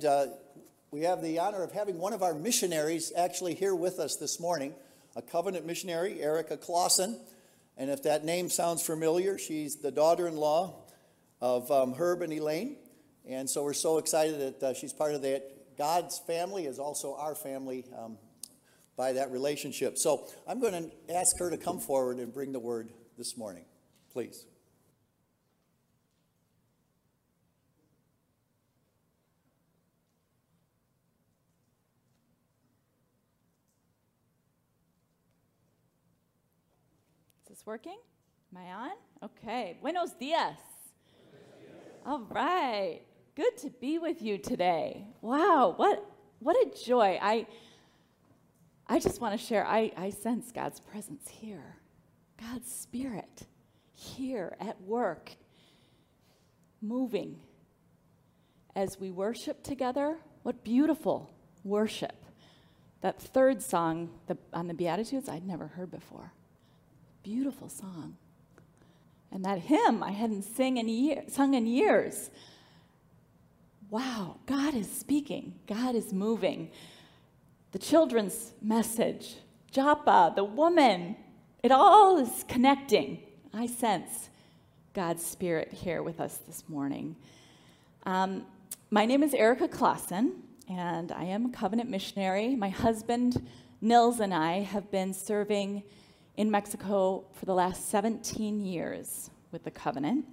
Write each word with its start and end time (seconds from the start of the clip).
And 0.00 0.08
uh, 0.08 0.26
we 0.90 1.02
have 1.02 1.20
the 1.20 1.40
honor 1.40 1.62
of 1.62 1.72
having 1.72 1.98
one 1.98 2.14
of 2.14 2.22
our 2.22 2.32
missionaries 2.32 3.12
actually 3.14 3.54
here 3.54 3.74
with 3.74 3.98
us 3.98 4.16
this 4.16 4.40
morning, 4.40 4.72
a 5.14 5.20
covenant 5.20 5.66
missionary, 5.66 6.22
Erica 6.22 6.56
Clausen. 6.56 7.20
And 7.76 7.90
if 7.90 8.04
that 8.04 8.24
name 8.24 8.48
sounds 8.48 8.80
familiar, 8.82 9.36
she's 9.36 9.76
the 9.76 9.90
daughter 9.90 10.26
in 10.26 10.38
law 10.38 10.86
of 11.42 11.70
um, 11.70 11.92
Herb 11.92 12.22
and 12.22 12.32
Elaine. 12.32 12.76
And 13.28 13.50
so 13.50 13.62
we're 13.62 13.74
so 13.74 13.98
excited 13.98 14.58
that 14.58 14.70
uh, 14.70 14.72
she's 14.72 14.94
part 14.94 15.12
of 15.12 15.20
that. 15.20 15.76
God's 15.76 16.18
family 16.18 16.64
is 16.64 16.78
also 16.78 17.14
our 17.16 17.34
family 17.34 17.84
um, 17.94 18.16
by 18.96 19.12
that 19.12 19.30
relationship. 19.30 19.98
So 19.98 20.28
I'm 20.48 20.60
going 20.60 20.72
to 20.72 21.14
ask 21.14 21.38
her 21.40 21.50
to 21.50 21.58
come 21.58 21.78
forward 21.78 22.16
and 22.16 22.32
bring 22.32 22.52
the 22.52 22.58
word 22.58 22.88
this 23.18 23.36
morning. 23.36 23.66
Please. 24.14 24.46
Working? 37.70 37.98
Am 38.52 38.60
I 38.60 38.72
on? 38.72 38.90
Okay. 39.22 39.76
Buenos 39.80 40.10
dias. 40.18 40.58
All 42.04 42.26
right. 42.28 43.02
Good 43.36 43.58
to 43.58 43.70
be 43.70 44.00
with 44.00 44.20
you 44.20 44.38
today. 44.38 45.06
Wow, 45.20 45.74
what 45.76 46.04
what 46.40 46.56
a 46.56 46.84
joy. 46.84 47.16
I 47.22 47.46
I 48.88 48.98
just 48.98 49.20
want 49.20 49.38
to 49.38 49.46
share, 49.46 49.64
I, 49.64 49.92
I 49.96 50.10
sense 50.10 50.50
God's 50.50 50.80
presence 50.80 51.28
here. 51.28 51.76
God's 52.40 52.68
spirit 52.74 53.46
here 53.92 54.56
at 54.58 54.80
work, 54.80 55.30
moving. 56.82 57.38
As 58.74 58.98
we 58.98 59.12
worship 59.12 59.62
together, 59.62 60.18
what 60.42 60.64
beautiful 60.64 61.32
worship. 61.62 62.16
That 63.00 63.22
third 63.22 63.62
song 63.62 64.10
the, 64.26 64.36
on 64.52 64.66
the 64.66 64.74
Beatitudes, 64.74 65.28
I'd 65.28 65.46
never 65.46 65.68
heard 65.68 65.92
before. 65.92 66.32
Beautiful 67.22 67.68
song. 67.68 68.16
And 69.30 69.44
that 69.44 69.58
hymn 69.58 70.02
I 70.02 70.10
hadn't 70.10 70.42
sing 70.42 70.78
in 70.78 70.88
year, 70.88 71.22
sung 71.28 71.54
in 71.54 71.66
years. 71.66 72.30
Wow, 73.90 74.38
God 74.46 74.74
is 74.74 74.90
speaking, 74.90 75.54
God 75.66 75.94
is 75.94 76.12
moving. 76.12 76.70
The 77.72 77.78
children's 77.78 78.52
message, 78.62 79.36
Japa, 79.72 80.34
the 80.34 80.44
woman, 80.44 81.16
it 81.62 81.70
all 81.70 82.18
is 82.18 82.44
connecting. 82.48 83.20
I 83.52 83.66
sense 83.66 84.30
God's 84.94 85.24
Spirit 85.24 85.72
here 85.72 86.02
with 86.02 86.20
us 86.20 86.38
this 86.38 86.64
morning. 86.68 87.16
Um, 88.06 88.46
my 88.90 89.04
name 89.06 89.22
is 89.22 89.34
Erica 89.34 89.68
Clausen, 89.68 90.42
and 90.68 91.12
I 91.12 91.24
am 91.24 91.46
a 91.46 91.50
covenant 91.50 91.90
missionary. 91.90 92.56
My 92.56 92.70
husband, 92.70 93.46
Nils, 93.80 94.20
and 94.20 94.32
I 94.32 94.60
have 94.60 94.90
been 94.90 95.12
serving 95.12 95.82
in 96.40 96.50
Mexico 96.50 97.26
for 97.34 97.44
the 97.44 97.52
last 97.52 97.90
17 97.90 98.64
years 98.64 99.28
with 99.52 99.62
the 99.62 99.70
covenant. 99.70 100.24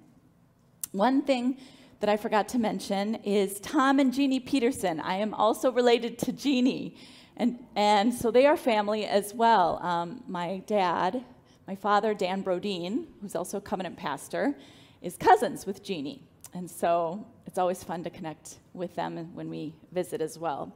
One 0.93 1.21
thing 1.21 1.57
that 1.99 2.09
I 2.09 2.15
forgot 2.15 2.47
to 2.49 2.59
mention 2.59 3.15
is 3.25 3.59
Tom 3.59 3.99
and 3.99 4.13
Jeannie 4.13 4.39
Peterson. 4.39 5.01
I 5.01 5.15
am 5.15 5.33
also 5.33 5.69
related 5.69 6.17
to 6.19 6.31
Jeannie. 6.31 6.95
And, 7.35 7.59
and 7.75 8.13
so 8.13 8.31
they 8.31 8.45
are 8.45 8.55
family 8.55 9.05
as 9.05 9.33
well. 9.33 9.79
Um, 9.83 10.23
my 10.29 10.63
dad, 10.65 11.25
my 11.67 11.75
father, 11.75 12.13
Dan 12.13 12.41
Brodeen, 12.41 13.07
who's 13.21 13.35
also 13.35 13.57
a 13.57 13.61
covenant 13.61 13.97
pastor, 13.97 14.55
is 15.01 15.17
cousins 15.17 15.65
with 15.65 15.83
Jeannie. 15.83 16.23
And 16.53 16.71
so 16.71 17.27
it's 17.45 17.57
always 17.57 17.83
fun 17.83 18.05
to 18.05 18.09
connect 18.09 18.59
with 18.73 18.95
them 18.95 19.35
when 19.35 19.49
we 19.49 19.75
visit 19.91 20.21
as 20.21 20.39
well. 20.39 20.73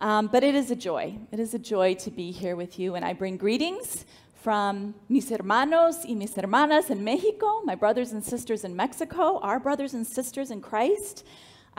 Um, 0.00 0.26
but 0.26 0.42
it 0.42 0.56
is 0.56 0.72
a 0.72 0.76
joy. 0.76 1.16
It 1.30 1.38
is 1.38 1.54
a 1.54 1.58
joy 1.58 1.94
to 1.94 2.10
be 2.10 2.32
here 2.32 2.56
with 2.56 2.80
you. 2.80 2.96
And 2.96 3.04
I 3.04 3.12
bring 3.12 3.36
greetings 3.36 4.04
from 4.44 4.94
mis 5.08 5.30
hermanos 5.30 6.04
y 6.06 6.12
mis 6.12 6.34
hermanas 6.34 6.90
in 6.90 7.02
Mexico, 7.02 7.62
my 7.64 7.74
brothers 7.74 8.12
and 8.12 8.22
sisters 8.22 8.62
in 8.62 8.76
Mexico, 8.76 9.38
our 9.38 9.58
brothers 9.58 9.94
and 9.94 10.06
sisters 10.06 10.50
in 10.50 10.60
Christ. 10.60 11.24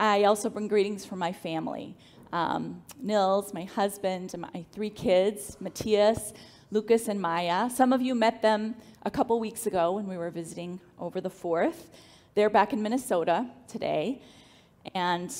I 0.00 0.24
also 0.24 0.50
bring 0.50 0.66
greetings 0.66 1.04
from 1.04 1.20
my 1.20 1.32
family. 1.32 1.96
Um, 2.32 2.82
Nils, 3.00 3.54
my 3.54 3.62
husband, 3.62 4.34
and 4.34 4.42
my 4.42 4.64
three 4.72 4.90
kids, 4.90 5.56
Matthias, 5.60 6.32
Lucas, 6.72 7.06
and 7.06 7.20
Maya. 7.20 7.70
Some 7.70 7.92
of 7.92 8.02
you 8.02 8.16
met 8.16 8.42
them 8.42 8.74
a 9.04 9.12
couple 9.12 9.38
weeks 9.38 9.66
ago 9.66 9.92
when 9.92 10.08
we 10.08 10.16
were 10.16 10.32
visiting 10.32 10.80
over 10.98 11.20
the 11.20 11.30
4th. 11.30 11.90
They're 12.34 12.50
back 12.50 12.72
in 12.72 12.82
Minnesota 12.82 13.46
today 13.68 14.20
and 14.92 15.32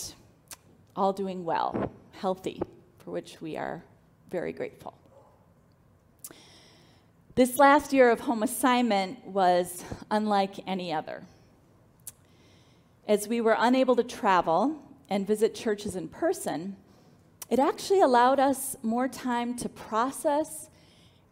all 0.94 1.12
doing 1.12 1.44
well, 1.44 1.90
healthy, 2.12 2.62
for 3.00 3.10
which 3.10 3.40
we 3.40 3.56
are 3.56 3.82
very 4.30 4.52
grateful. 4.52 4.94
This 7.36 7.58
last 7.58 7.92
year 7.92 8.10
of 8.10 8.20
home 8.20 8.42
assignment 8.42 9.26
was 9.26 9.84
unlike 10.10 10.54
any 10.66 10.90
other. 10.90 11.22
As 13.06 13.28
we 13.28 13.42
were 13.42 13.54
unable 13.58 13.94
to 13.96 14.02
travel 14.02 14.82
and 15.10 15.26
visit 15.26 15.54
churches 15.54 15.96
in 15.96 16.08
person, 16.08 16.76
it 17.50 17.58
actually 17.58 18.00
allowed 18.00 18.40
us 18.40 18.74
more 18.82 19.06
time 19.06 19.54
to 19.58 19.68
process 19.68 20.70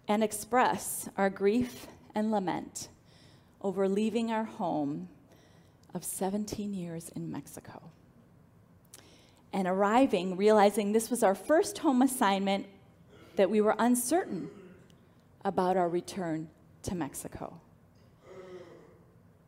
and 0.06 0.22
express 0.22 1.08
our 1.16 1.30
grief 1.30 1.86
and 2.14 2.30
lament 2.30 2.88
over 3.62 3.88
leaving 3.88 4.30
our 4.30 4.44
home 4.44 5.08
of 5.94 6.04
17 6.04 6.74
years 6.74 7.08
in 7.16 7.32
Mexico. 7.32 7.80
And 9.54 9.66
arriving, 9.66 10.36
realizing 10.36 10.92
this 10.92 11.08
was 11.08 11.22
our 11.22 11.34
first 11.34 11.78
home 11.78 12.02
assignment, 12.02 12.66
that 13.36 13.48
we 13.48 13.62
were 13.62 13.74
uncertain 13.78 14.50
about 15.44 15.76
our 15.76 15.88
return 15.88 16.48
to 16.82 16.94
Mexico. 16.94 17.60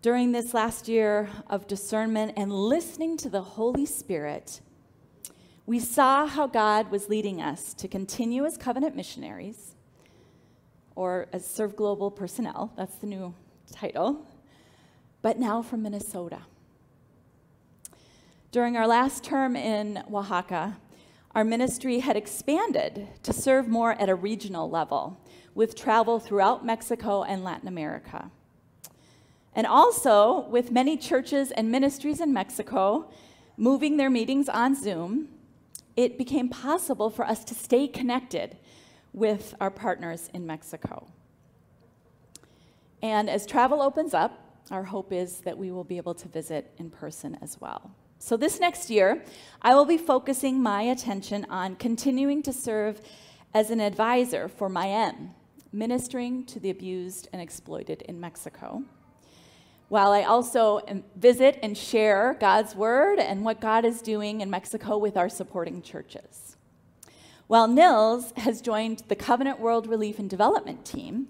During 0.02 0.32
this 0.32 0.54
last 0.54 0.88
year 0.88 1.28
of 1.48 1.66
discernment 1.66 2.34
and 2.36 2.52
listening 2.52 3.16
to 3.18 3.28
the 3.28 3.42
Holy 3.42 3.86
Spirit, 3.86 4.60
we 5.64 5.80
saw 5.80 6.26
how 6.26 6.46
God 6.46 6.90
was 6.90 7.08
leading 7.08 7.42
us 7.42 7.74
to 7.74 7.88
continue 7.88 8.44
as 8.44 8.56
covenant 8.56 8.94
missionaries 8.94 9.74
or 10.94 11.26
as 11.32 11.44
Serve 11.44 11.74
Global 11.74 12.10
personnel, 12.10 12.72
that's 12.76 12.96
the 12.96 13.06
new 13.06 13.34
title, 13.72 14.24
but 15.22 15.38
now 15.38 15.60
from 15.60 15.82
Minnesota. 15.82 16.40
During 18.52 18.76
our 18.76 18.86
last 18.86 19.24
term 19.24 19.56
in 19.56 20.02
Oaxaca, 20.10 20.76
our 21.36 21.44
ministry 21.44 21.98
had 21.98 22.16
expanded 22.16 23.08
to 23.22 23.30
serve 23.30 23.68
more 23.68 23.92
at 24.00 24.08
a 24.08 24.14
regional 24.14 24.70
level 24.70 25.20
with 25.54 25.76
travel 25.76 26.18
throughout 26.18 26.64
Mexico 26.64 27.24
and 27.24 27.44
Latin 27.44 27.68
America. 27.68 28.30
And 29.54 29.66
also, 29.66 30.48
with 30.48 30.70
many 30.70 30.96
churches 30.96 31.50
and 31.50 31.70
ministries 31.70 32.22
in 32.22 32.32
Mexico 32.32 33.10
moving 33.58 33.98
their 33.98 34.08
meetings 34.08 34.48
on 34.48 34.74
Zoom, 34.74 35.28
it 35.94 36.16
became 36.16 36.48
possible 36.48 37.10
for 37.10 37.26
us 37.26 37.44
to 37.44 37.54
stay 37.54 37.86
connected 37.86 38.56
with 39.12 39.54
our 39.60 39.70
partners 39.70 40.30
in 40.32 40.46
Mexico. 40.46 41.06
And 43.02 43.28
as 43.28 43.44
travel 43.44 43.82
opens 43.82 44.14
up, 44.14 44.62
our 44.70 44.84
hope 44.84 45.12
is 45.12 45.40
that 45.42 45.58
we 45.58 45.70
will 45.70 45.84
be 45.84 45.98
able 45.98 46.14
to 46.14 46.28
visit 46.28 46.72
in 46.78 46.88
person 46.88 47.36
as 47.42 47.60
well. 47.60 47.90
So, 48.18 48.36
this 48.36 48.58
next 48.58 48.90
year, 48.90 49.22
I 49.62 49.74
will 49.74 49.84
be 49.84 49.98
focusing 49.98 50.62
my 50.62 50.82
attention 50.82 51.46
on 51.50 51.76
continuing 51.76 52.42
to 52.44 52.52
serve 52.52 53.00
as 53.52 53.70
an 53.70 53.80
advisor 53.80 54.48
for 54.48 54.68
Mayem, 54.68 55.30
ministering 55.72 56.44
to 56.46 56.58
the 56.58 56.70
abused 56.70 57.28
and 57.32 57.42
exploited 57.42 58.02
in 58.02 58.20
Mexico. 58.20 58.82
While 59.88 60.12
I 60.12 60.24
also 60.24 60.80
visit 61.14 61.58
and 61.62 61.78
share 61.78 62.36
God's 62.40 62.74
word 62.74 63.20
and 63.20 63.44
what 63.44 63.60
God 63.60 63.84
is 63.84 64.02
doing 64.02 64.40
in 64.40 64.50
Mexico 64.50 64.98
with 64.98 65.16
our 65.16 65.28
supporting 65.28 65.80
churches. 65.80 66.56
While 67.46 67.68
Nils 67.68 68.32
has 68.38 68.60
joined 68.60 69.04
the 69.06 69.14
Covenant 69.14 69.60
World 69.60 69.86
Relief 69.86 70.18
and 70.18 70.28
Development 70.28 70.84
Team 70.84 71.28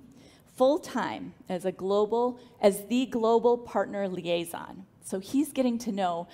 full 0.57 0.79
time 0.79 1.35
as 1.49 1.67
a 1.67 1.73
global 1.73 2.41
as 2.61 2.87
the 2.87 3.05
global 3.07 3.59
partner 3.59 4.09
liaison. 4.09 4.87
So 5.05 5.21
he's 5.21 5.53
getting 5.53 5.77
to 5.81 5.93
know 5.93 6.27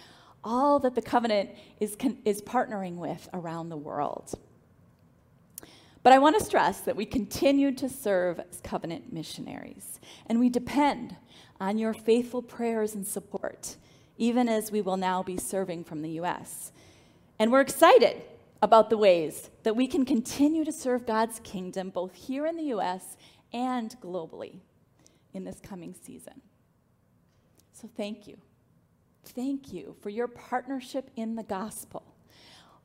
all 0.45 0.79
that 0.81 0.95
the 0.95 1.03
covenant 1.03 1.51
is, 1.81 1.97
is 2.25 2.43
partnering 2.43 2.97
with 2.97 3.29
around 3.33 3.69
the 3.69 3.77
world. 3.77 4.35
But 6.03 6.13
I 6.13 6.19
want 6.19 6.37
to 6.39 6.45
stress 6.45 6.81
that 6.81 6.97
we 6.97 7.07
continue 7.07 7.71
to 7.73 7.89
serve 7.89 8.41
as 8.41 8.61
covenant 8.61 9.13
missionaries, 9.13 10.01
and 10.27 10.41
we 10.41 10.49
depend 10.49 11.17
on 11.61 11.79
your 11.79 11.95
faithful 11.95 12.43
prayers 12.43 12.95
and 12.95 13.07
support, 13.07 13.77
even 14.19 14.49
as 14.49 14.73
we 14.73 14.81
will 14.81 14.97
now 14.97 15.23
be 15.23 15.37
serving 15.37 15.85
from 15.85 16.03
the 16.03 16.11
U.S. 16.11 16.73
And 17.39 17.53
we're 17.53 17.61
excited 17.61 18.23
about 18.61 18.91
the 18.91 18.99
ways 18.99 19.51
that 19.63 19.77
we 19.77 19.87
can 19.87 20.05
continue 20.05 20.65
to 20.65 20.73
serve 20.73 21.07
God's 21.07 21.41
kingdom 21.41 21.91
both 21.91 22.15
here 22.15 22.47
in 22.47 22.57
the 22.57 22.65
U.S. 22.65 23.17
and 23.53 23.95
globally 24.01 24.61
in 25.33 25.45
this 25.45 25.61
coming 25.61 25.95
season. 25.95 26.43
So 27.73 27.89
thank 27.97 28.27
you. 28.27 28.39
Thank 29.25 29.73
you 29.73 29.95
for 30.01 30.11
your 30.11 30.29
partnership 30.29 31.11
in 31.17 31.37
the 31.37 31.43
gospel 31.43 32.03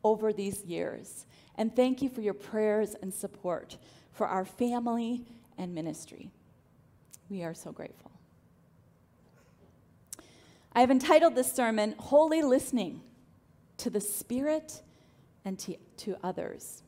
over 0.03 0.31
these 0.31 0.63
years. 0.63 1.25
And 1.55 1.75
thank 1.75 2.01
you 2.01 2.09
for 2.09 2.21
your 2.21 2.33
prayers 2.33 2.95
and 3.01 3.13
support 3.13 3.77
for 4.11 4.27
our 4.27 4.45
family 4.45 5.25
and 5.57 5.73
ministry. 5.73 6.31
We 7.29 7.43
are 7.43 7.53
so 7.53 7.71
grateful. 7.71 8.11
I 10.73 10.81
have 10.81 10.91
entitled 10.91 11.35
this 11.35 11.51
sermon, 11.51 11.95
Holy 11.97 12.43
Listening 12.43 13.01
to 13.77 13.89
the 13.89 13.99
Spirit 13.99 14.81
and 15.43 15.57
to, 15.59 15.75
to 15.97 16.17
Others. 16.23 16.83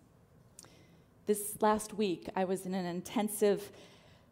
This 1.25 1.61
last 1.61 1.93
week, 1.95 2.29
I 2.35 2.45
was 2.45 2.65
in 2.65 2.73
an 2.73 2.85
intensive 2.85 3.71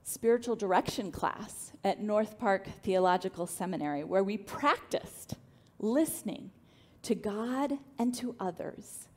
spiritual 0.07 0.55
direction 0.55 1.11
class 1.11 1.73
at 1.83 2.01
North 2.01 2.39
Park 2.39 2.65
Theological 2.81 3.45
Seminary 3.45 4.05
where 4.05 4.23
we 4.23 4.37
practiced 4.37 5.33
listening 5.79 6.49
to 7.01 7.13
God 7.13 7.73
and 7.99 8.15
to 8.15 8.33
others. 8.39 9.09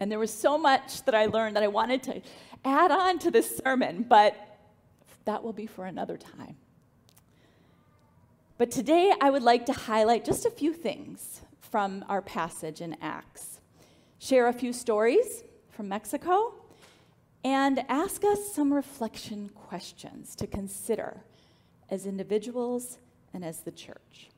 And 0.00 0.10
there 0.10 0.18
was 0.18 0.32
so 0.32 0.58
much 0.58 1.04
that 1.04 1.14
I 1.14 1.26
learned 1.26 1.54
that 1.54 1.62
I 1.62 1.68
wanted 1.68 2.02
to 2.04 2.22
add 2.64 2.90
on 2.90 3.20
to 3.20 3.30
this 3.30 3.56
sermon, 3.64 4.04
but 4.08 4.36
that 5.26 5.44
will 5.44 5.52
be 5.52 5.66
for 5.66 5.86
another 5.86 6.16
time. 6.16 6.56
But 8.58 8.72
today 8.72 9.12
I 9.20 9.30
would 9.30 9.44
like 9.44 9.64
to 9.66 9.72
highlight 9.72 10.24
just 10.24 10.44
a 10.44 10.50
few 10.50 10.72
things 10.72 11.42
from 11.60 12.04
our 12.08 12.20
passage 12.20 12.80
in 12.80 12.96
Acts, 13.00 13.60
share 14.18 14.48
a 14.48 14.52
few 14.52 14.72
stories 14.72 15.44
from 15.70 15.88
Mexico, 15.88 16.54
and 17.46 17.84
ask 17.88 18.24
us 18.24 18.52
some 18.52 18.72
reflection 18.72 19.48
questions 19.50 20.34
to 20.34 20.48
consider 20.48 21.22
as 21.88 22.04
individuals 22.04 22.98
and 23.32 23.44
as 23.44 23.60
the 23.60 23.70
church. 23.70 24.30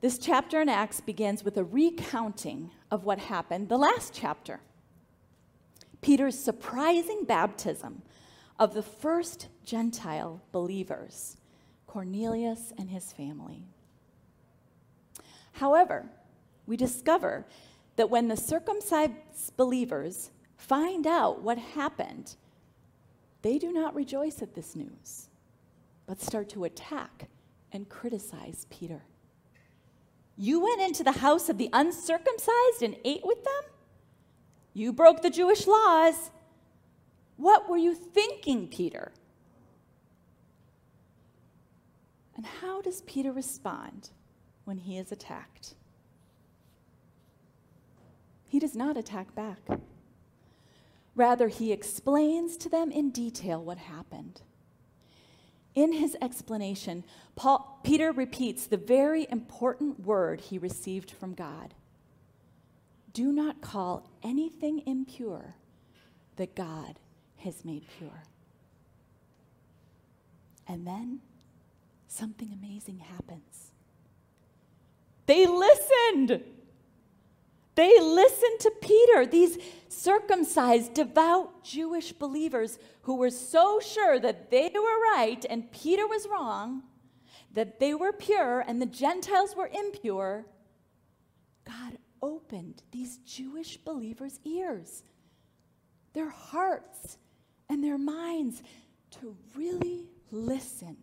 This 0.00 0.16
chapter 0.16 0.62
in 0.62 0.70
Acts 0.70 1.02
begins 1.02 1.44
with 1.44 1.58
a 1.58 1.64
recounting 1.64 2.70
of 2.90 3.04
what 3.04 3.18
happened 3.18 3.68
the 3.68 3.76
last 3.76 4.14
chapter 4.14 4.60
Peter's 6.00 6.38
surprising 6.38 7.24
baptism 7.24 8.00
of 8.58 8.72
the 8.72 8.82
first 8.82 9.48
Gentile 9.66 10.40
believers, 10.50 11.36
Cornelius 11.86 12.72
and 12.78 12.88
his 12.88 13.12
family. 13.12 13.64
However, 15.52 16.06
we 16.66 16.78
discover 16.78 17.44
that 18.00 18.08
when 18.08 18.28
the 18.28 18.36
circumcised 18.36 19.12
believers 19.58 20.30
find 20.56 21.06
out 21.06 21.42
what 21.42 21.58
happened, 21.58 22.34
they 23.42 23.58
do 23.58 23.70
not 23.74 23.94
rejoice 23.94 24.40
at 24.40 24.54
this 24.54 24.74
news, 24.74 25.28
but 26.06 26.18
start 26.18 26.48
to 26.48 26.64
attack 26.64 27.28
and 27.72 27.90
criticize 27.90 28.66
Peter. 28.70 29.02
You 30.38 30.60
went 30.64 30.80
into 30.80 31.04
the 31.04 31.12
house 31.12 31.50
of 31.50 31.58
the 31.58 31.68
uncircumcised 31.74 32.82
and 32.82 32.96
ate 33.04 33.20
with 33.22 33.44
them? 33.44 33.70
You 34.72 34.94
broke 34.94 35.20
the 35.20 35.28
Jewish 35.28 35.66
laws. 35.66 36.30
What 37.36 37.68
were 37.68 37.76
you 37.76 37.94
thinking, 37.94 38.68
Peter? 38.68 39.12
And 42.34 42.46
how 42.46 42.80
does 42.80 43.02
Peter 43.02 43.30
respond 43.30 44.08
when 44.64 44.78
he 44.78 44.96
is 44.96 45.12
attacked? 45.12 45.74
He 48.50 48.58
does 48.58 48.74
not 48.74 48.96
attack 48.96 49.32
back. 49.36 49.60
Rather, 51.14 51.46
he 51.46 51.70
explains 51.70 52.56
to 52.56 52.68
them 52.68 52.90
in 52.90 53.10
detail 53.10 53.62
what 53.62 53.78
happened. 53.78 54.42
In 55.76 55.92
his 55.92 56.16
explanation, 56.20 57.04
Paul, 57.36 57.78
Peter 57.84 58.10
repeats 58.10 58.66
the 58.66 58.76
very 58.76 59.28
important 59.30 60.00
word 60.00 60.40
he 60.40 60.58
received 60.58 61.12
from 61.12 61.34
God 61.34 61.74
Do 63.12 63.32
not 63.32 63.60
call 63.60 64.10
anything 64.24 64.82
impure 64.84 65.54
that 66.34 66.56
God 66.56 66.98
has 67.36 67.64
made 67.64 67.84
pure. 67.98 68.24
And 70.66 70.84
then 70.84 71.20
something 72.08 72.52
amazing 72.52 72.98
happens. 72.98 73.70
They 75.26 75.46
listened. 75.46 76.42
They 77.80 77.98
listened 77.98 78.60
to 78.60 78.72
Peter, 78.82 79.24
these 79.24 79.56
circumcised, 79.88 80.92
devout 80.92 81.64
Jewish 81.64 82.12
believers 82.12 82.78
who 83.04 83.16
were 83.16 83.30
so 83.30 83.80
sure 83.80 84.20
that 84.20 84.50
they 84.50 84.70
were 84.74 85.00
right 85.14 85.42
and 85.48 85.72
Peter 85.72 86.06
was 86.06 86.28
wrong, 86.30 86.82
that 87.54 87.80
they 87.80 87.94
were 87.94 88.12
pure 88.12 88.60
and 88.60 88.82
the 88.82 88.86
Gentiles 88.86 89.56
were 89.56 89.70
impure. 89.72 90.44
God 91.66 91.96
opened 92.20 92.82
these 92.92 93.16
Jewish 93.24 93.78
believers' 93.78 94.40
ears, 94.44 95.02
their 96.12 96.28
hearts, 96.28 97.16
and 97.70 97.82
their 97.82 97.96
minds 97.96 98.62
to 99.12 99.34
really 99.56 100.04
listen 100.30 100.98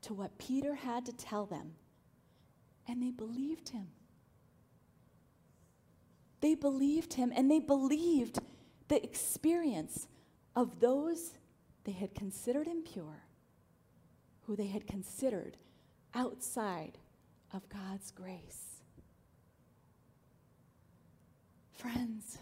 to 0.00 0.14
what 0.14 0.38
Peter 0.38 0.74
had 0.74 1.04
to 1.04 1.12
tell 1.12 1.44
them. 1.44 1.72
And 2.88 3.02
they 3.02 3.10
believed 3.10 3.68
him. 3.68 3.88
They 6.44 6.54
believed 6.54 7.14
him 7.14 7.32
and 7.34 7.50
they 7.50 7.58
believed 7.58 8.38
the 8.88 9.02
experience 9.02 10.08
of 10.54 10.78
those 10.78 11.38
they 11.84 11.92
had 11.92 12.14
considered 12.14 12.66
impure, 12.68 13.24
who 14.42 14.54
they 14.54 14.66
had 14.66 14.86
considered 14.86 15.56
outside 16.12 16.98
of 17.50 17.66
God's 17.70 18.10
grace. 18.10 18.82
Friends, 21.72 22.36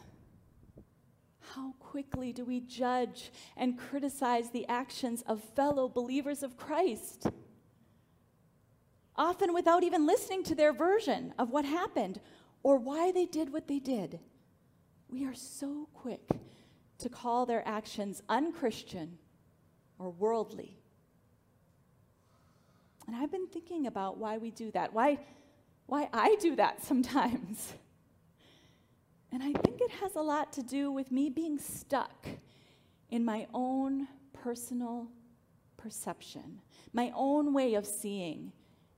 how 1.55 1.75
quickly 1.79 2.33
do 2.33 2.45
we 2.45 2.59
judge 2.59 3.31
and 3.57 3.79
criticize 3.79 4.51
the 4.51 4.67
actions 4.67 5.23
of 5.29 5.45
fellow 5.55 5.89
believers 5.89 6.43
of 6.43 6.57
Christ? 6.57 7.29
Often 9.15 9.55
without 9.55 9.85
even 9.85 10.09
listening 10.09 10.43
to 10.43 10.57
their 10.57 10.73
version 10.73 11.35
of 11.39 11.51
what 11.51 11.65
happened 11.65 12.19
or 12.63 12.77
why 12.77 13.13
they 13.13 13.27
did 13.27 13.53
what 13.53 13.69
they 13.69 13.79
did. 13.79 14.21
We 15.09 15.25
are 15.25 15.35
so 15.35 15.89
quick 15.93 16.29
to 16.99 17.09
call 17.09 17.47
their 17.47 17.67
actions 17.67 18.23
unchristian 18.29 19.19
or 19.99 20.11
worldly. 20.11 20.79
And 23.07 23.17
I've 23.17 23.31
been 23.31 23.49
thinking 23.49 23.87
about 23.87 24.19
why 24.19 24.39
we 24.39 24.51
do 24.51 24.71
that, 24.73 24.93
why, 24.93 25.19
why 25.87 26.09
I 26.13 26.37
do 26.41 26.57
that 26.57 26.85
sometimes. 26.85 27.75
And 29.33 29.43
I 29.43 29.53
think 29.53 29.81
it 29.81 29.91
has 29.91 30.15
a 30.17 30.21
lot 30.21 30.53
to 30.55 30.63
do 30.63 30.93
with 30.93 31.11
me 31.11 31.31
being 31.31 31.59
stuck 31.59 32.27
in 33.11 33.25
my 33.25 33.47
own 33.53 34.07
personal 34.33 35.09
perception, 35.77 36.61
my 36.93 37.13
own 37.15 37.53
way 37.53 37.75
of 37.75 37.87
seeing 37.87 38.53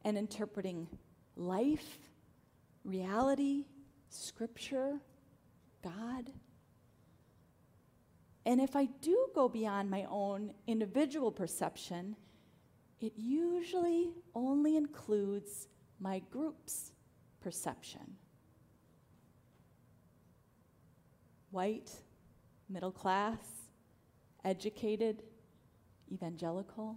and 0.05 0.19
interpreting 0.19 0.89
life, 1.37 1.99
reality, 2.85 3.65
scripture, 4.09 5.01
God. 5.83 6.31
And 8.47 8.61
if 8.61 8.77
I 8.77 8.87
do 9.01 9.29
go 9.35 9.49
beyond 9.49 9.91
my 9.91 10.07
own 10.11 10.53
individual 10.67 11.33
perception, 11.33 12.17
it 13.01 13.13
usually 13.17 14.13
only 14.35 14.77
includes 14.77 15.69
my 15.99 16.21
group's 16.31 16.93
perception. 17.41 18.17
white, 21.55 21.93
middle 22.69 22.91
class, 22.91 23.39
educated, 24.45 25.23
evangelical. 26.13 26.97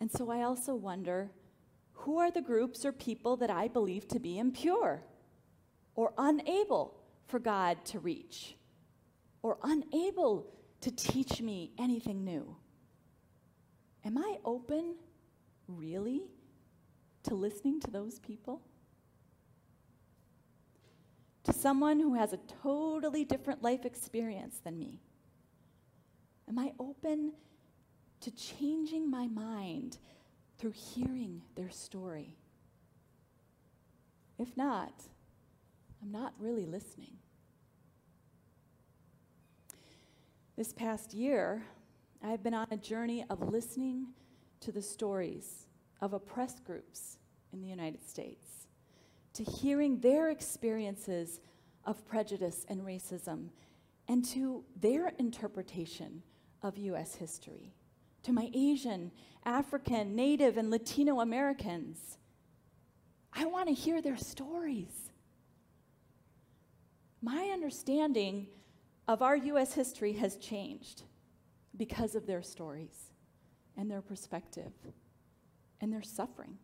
And 0.00 0.10
so 0.10 0.30
I 0.30 0.44
also 0.44 0.74
wonder 0.74 1.30
who 2.06 2.18
are 2.18 2.30
the 2.30 2.40
groups 2.40 2.84
or 2.84 2.92
people 2.92 3.36
that 3.36 3.50
I 3.50 3.68
believe 3.68 4.08
to 4.08 4.18
be 4.18 4.38
impure 4.38 5.02
or 5.94 6.14
unable 6.16 6.94
for 7.26 7.38
God 7.38 7.84
to 7.86 7.98
reach 7.98 8.56
or 9.42 9.58
unable 9.62 10.46
to 10.80 10.90
teach 10.90 11.42
me 11.42 11.72
anything 11.78 12.24
new? 12.24 12.56
Am 14.04 14.16
I 14.16 14.38
open, 14.44 14.94
really, 15.66 16.22
to 17.24 17.34
listening 17.34 17.80
to 17.80 17.90
those 17.90 18.18
people? 18.20 18.62
to 21.46 21.52
someone 21.52 22.00
who 22.00 22.14
has 22.14 22.32
a 22.32 22.40
totally 22.60 23.24
different 23.24 23.62
life 23.62 23.84
experience 23.84 24.58
than 24.64 24.76
me? 24.76 25.00
Am 26.48 26.58
I 26.58 26.72
open 26.80 27.34
to 28.20 28.30
changing 28.32 29.08
my 29.08 29.28
mind 29.28 29.98
through 30.58 30.72
hearing 30.72 31.42
their 31.54 31.70
story? 31.70 32.36
If 34.38 34.56
not, 34.56 34.92
I'm 36.02 36.12
not 36.12 36.34
really 36.38 36.66
listening. 36.66 37.16
This 40.56 40.72
past 40.72 41.12
year, 41.12 41.62
I've 42.22 42.42
been 42.42 42.54
on 42.54 42.66
a 42.70 42.76
journey 42.76 43.24
of 43.28 43.52
listening 43.52 44.08
to 44.60 44.72
the 44.72 44.82
stories 44.82 45.66
of 46.00 46.12
oppressed 46.12 46.64
groups 46.64 47.18
in 47.52 47.60
the 47.60 47.68
United 47.68 48.06
States, 48.08 48.66
to 49.34 49.44
hearing 49.44 50.00
their 50.00 50.30
experiences 50.30 51.40
of 51.84 52.06
prejudice 52.06 52.64
and 52.68 52.80
racism, 52.82 53.48
and 54.08 54.24
to 54.24 54.64
their 54.80 55.08
interpretation 55.18 56.22
of 56.62 56.76
US 56.78 57.14
history, 57.14 57.74
to 58.26 58.32
my 58.32 58.50
Asian, 58.52 59.12
African, 59.44 60.16
Native, 60.16 60.56
and 60.56 60.68
Latino 60.68 61.20
Americans. 61.20 62.18
I 63.32 63.46
want 63.46 63.68
to 63.68 63.72
hear 63.72 64.02
their 64.02 64.16
stories. 64.16 65.12
My 67.22 67.50
understanding 67.52 68.48
of 69.06 69.22
our 69.22 69.36
US 69.36 69.74
history 69.74 70.14
has 70.14 70.38
changed 70.38 71.04
because 71.76 72.16
of 72.16 72.26
their 72.26 72.42
stories 72.42 73.12
and 73.76 73.88
their 73.88 74.02
perspective 74.02 74.72
and 75.80 75.92
their 75.92 76.02
suffering. 76.02 76.58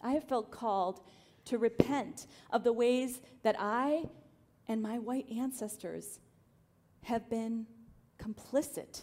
I 0.00 0.12
have 0.12 0.28
felt 0.28 0.52
called 0.52 1.00
to 1.46 1.58
repent 1.58 2.28
of 2.50 2.62
the 2.62 2.72
ways 2.72 3.20
that 3.42 3.56
I 3.58 4.04
and 4.68 4.80
my 4.80 5.00
white 5.00 5.28
ancestors 5.32 6.20
have 7.02 7.28
been 7.28 7.66
complicit 8.20 9.02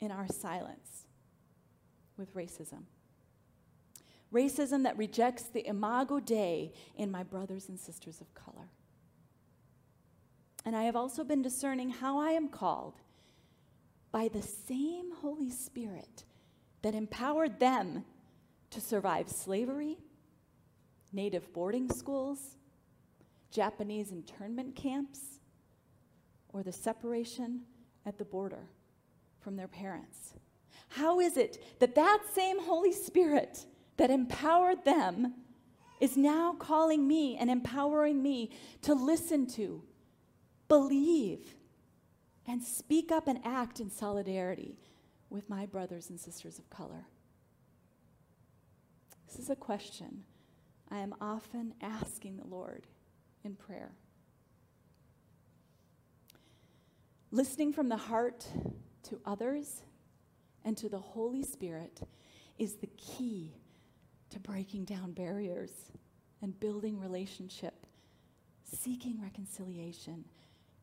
in 0.00 0.10
our 0.10 0.26
silence 0.28 1.06
with 2.16 2.34
racism. 2.34 2.84
Racism 4.32 4.84
that 4.84 4.96
rejects 4.96 5.44
the 5.44 5.66
imago 5.66 6.20
Dei 6.20 6.72
in 6.96 7.10
my 7.10 7.22
brothers 7.22 7.68
and 7.68 7.78
sisters 7.78 8.20
of 8.20 8.32
color. 8.34 8.68
And 10.64 10.76
I 10.76 10.84
have 10.84 10.96
also 10.96 11.24
been 11.24 11.42
discerning 11.42 11.90
how 11.90 12.18
I 12.18 12.30
am 12.30 12.48
called 12.48 12.94
by 14.12 14.28
the 14.28 14.42
same 14.42 15.12
Holy 15.16 15.50
Spirit 15.50 16.24
that 16.82 16.94
empowered 16.94 17.58
them 17.58 18.04
to 18.70 18.80
survive 18.80 19.28
slavery, 19.28 19.98
native 21.12 21.52
boarding 21.52 21.88
schools, 21.90 22.56
Japanese 23.50 24.12
internment 24.12 24.76
camps, 24.76 25.40
or 26.52 26.62
the 26.62 26.72
separation 26.72 27.62
at 28.06 28.18
the 28.18 28.24
border 28.24 28.68
from 29.40 29.56
their 29.56 29.68
parents. 29.68 30.34
How 30.88 31.20
is 31.20 31.36
it 31.36 31.62
that 31.78 31.94
that 31.94 32.20
same 32.32 32.60
Holy 32.60 32.92
Spirit 32.92 33.66
that 33.96 34.10
empowered 34.10 34.84
them 34.84 35.34
is 36.00 36.16
now 36.16 36.54
calling 36.58 37.06
me 37.06 37.36
and 37.36 37.50
empowering 37.50 38.22
me 38.22 38.50
to 38.82 38.94
listen 38.94 39.46
to, 39.46 39.82
believe, 40.68 41.54
and 42.46 42.62
speak 42.62 43.12
up 43.12 43.28
and 43.28 43.38
act 43.44 43.80
in 43.80 43.90
solidarity 43.90 44.78
with 45.28 45.48
my 45.48 45.66
brothers 45.66 46.10
and 46.10 46.18
sisters 46.18 46.58
of 46.58 46.68
color? 46.70 47.06
This 49.28 49.38
is 49.38 49.50
a 49.50 49.56
question 49.56 50.24
I 50.90 50.98
am 50.98 51.14
often 51.20 51.74
asking 51.80 52.36
the 52.36 52.46
Lord 52.46 52.86
in 53.44 53.54
prayer. 53.54 53.92
Listening 57.30 57.72
from 57.72 57.88
the 57.88 57.96
heart 57.96 58.48
to 59.04 59.20
others 59.24 59.82
and 60.64 60.76
to 60.76 60.88
the 60.88 60.98
Holy 60.98 61.42
Spirit 61.42 62.00
is 62.58 62.74
the 62.74 62.88
key 62.96 63.54
to 64.30 64.38
breaking 64.38 64.84
down 64.84 65.12
barriers 65.12 65.70
and 66.42 66.58
building 66.60 66.98
relationship, 66.98 67.86
seeking 68.64 69.20
reconciliation, 69.20 70.24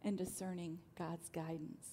and 0.04 0.18
discerning 0.18 0.80
God's 0.98 1.30
guidance. 1.30 1.88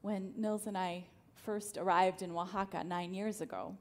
When 0.00 0.32
Nils 0.36 0.66
and 0.66 0.76
I 0.76 1.04
first 1.34 1.78
arrived 1.78 2.22
in 2.22 2.30
Oaxaca 2.32 2.84
nine 2.84 3.14
years 3.14 3.40
ago, 3.40 3.76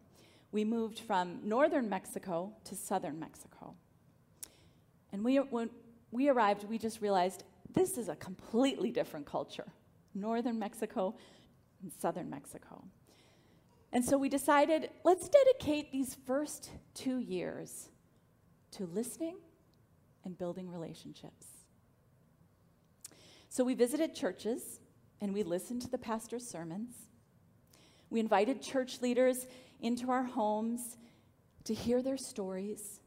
we 0.52 0.64
moved 0.64 1.00
from 1.00 1.40
northern 1.44 1.90
Mexico 1.90 2.54
to 2.66 2.76
southern 2.76 3.20
Mexico. 3.20 3.74
And 5.12 5.24
we, 5.24 5.38
when 5.38 5.70
we 6.12 6.30
arrived, 6.30 6.64
we 6.70 6.78
just 6.78 7.02
realized 7.02 7.44
this 7.74 7.98
is 7.98 8.08
a 8.08 8.16
completely 8.16 8.92
different 8.92 9.26
culture 9.26 9.66
northern 10.14 10.60
Mexico 10.60 11.16
and 11.82 11.92
southern 12.00 12.30
Mexico. 12.30 12.84
And 13.92 14.04
so 14.04 14.18
we 14.18 14.30
decided 14.30 14.90
let's 15.04 15.30
dedicate 15.30 15.92
these 15.92 16.16
first 16.26 16.72
two 16.94 17.20
years 17.20 17.90
to 18.72 18.86
listening 18.86 19.38
and 20.26 20.38
building 20.38 20.70
relationships. 20.70 21.46
So 23.50 23.64
we 23.64 23.76
visited 23.76 24.16
churches 24.16 24.80
and 25.22 25.34
we 25.34 25.44
listened 25.44 25.84
to 25.84 25.90
the 25.92 25.98
pastor's 25.98 26.48
sermons. 26.48 26.96
We 28.10 28.20
invited 28.20 28.62
church 28.62 29.02
leaders 29.02 29.48
into 29.80 30.10
our 30.10 30.24
homes 30.24 30.98
to 31.66 31.74
hear 31.74 32.02
their 32.02 32.18
stories 32.18 33.00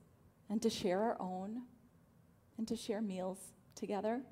and 0.48 0.62
to 0.62 0.70
share 0.70 1.02
our 1.02 1.16
own 1.20 1.62
and 2.58 2.68
to 2.68 2.76
share 2.76 3.02
meals 3.02 3.38
together. 3.74 4.22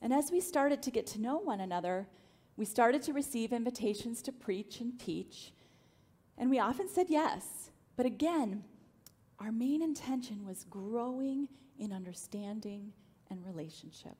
And 0.00 0.12
as 0.12 0.30
we 0.30 0.40
started 0.40 0.82
to 0.82 0.90
get 0.90 1.06
to 1.08 1.20
know 1.20 1.38
one 1.38 1.60
another, 1.60 2.08
we 2.56 2.64
started 2.64 3.02
to 3.02 3.12
receive 3.12 3.52
invitations 3.52 4.22
to 4.22 4.32
preach 4.32 4.80
and 4.80 4.98
teach. 4.98 5.52
And 6.38 6.50
we 6.50 6.58
often 6.58 6.88
said 6.88 7.06
yes. 7.08 7.70
But 7.96 8.06
again, 8.06 8.64
our 9.38 9.52
main 9.52 9.82
intention 9.82 10.44
was 10.46 10.64
growing 10.64 11.48
in 11.78 11.92
understanding 11.92 12.92
and 13.30 13.44
relationship. 13.44 14.16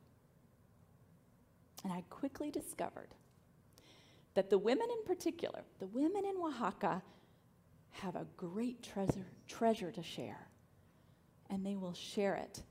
And 1.85 1.93
I 1.93 2.03
quickly 2.09 2.51
discovered 2.51 3.15
that 4.35 4.51
the 4.51 4.59
women 4.59 4.89
in 4.91 5.05
particular, 5.05 5.63
the 5.79 5.87
women 5.87 6.25
in 6.25 6.37
Oaxaca, 6.37 7.03
have 7.91 8.17
a 8.17 8.27
great 8.37 8.83
treasure, 8.83 9.27
treasure 9.47 9.93
to 9.93 10.03
share. 10.03 10.49
And 11.51 11.65
they 11.65 11.77
will 11.77 11.95
share 11.95 12.35
it 12.35 12.63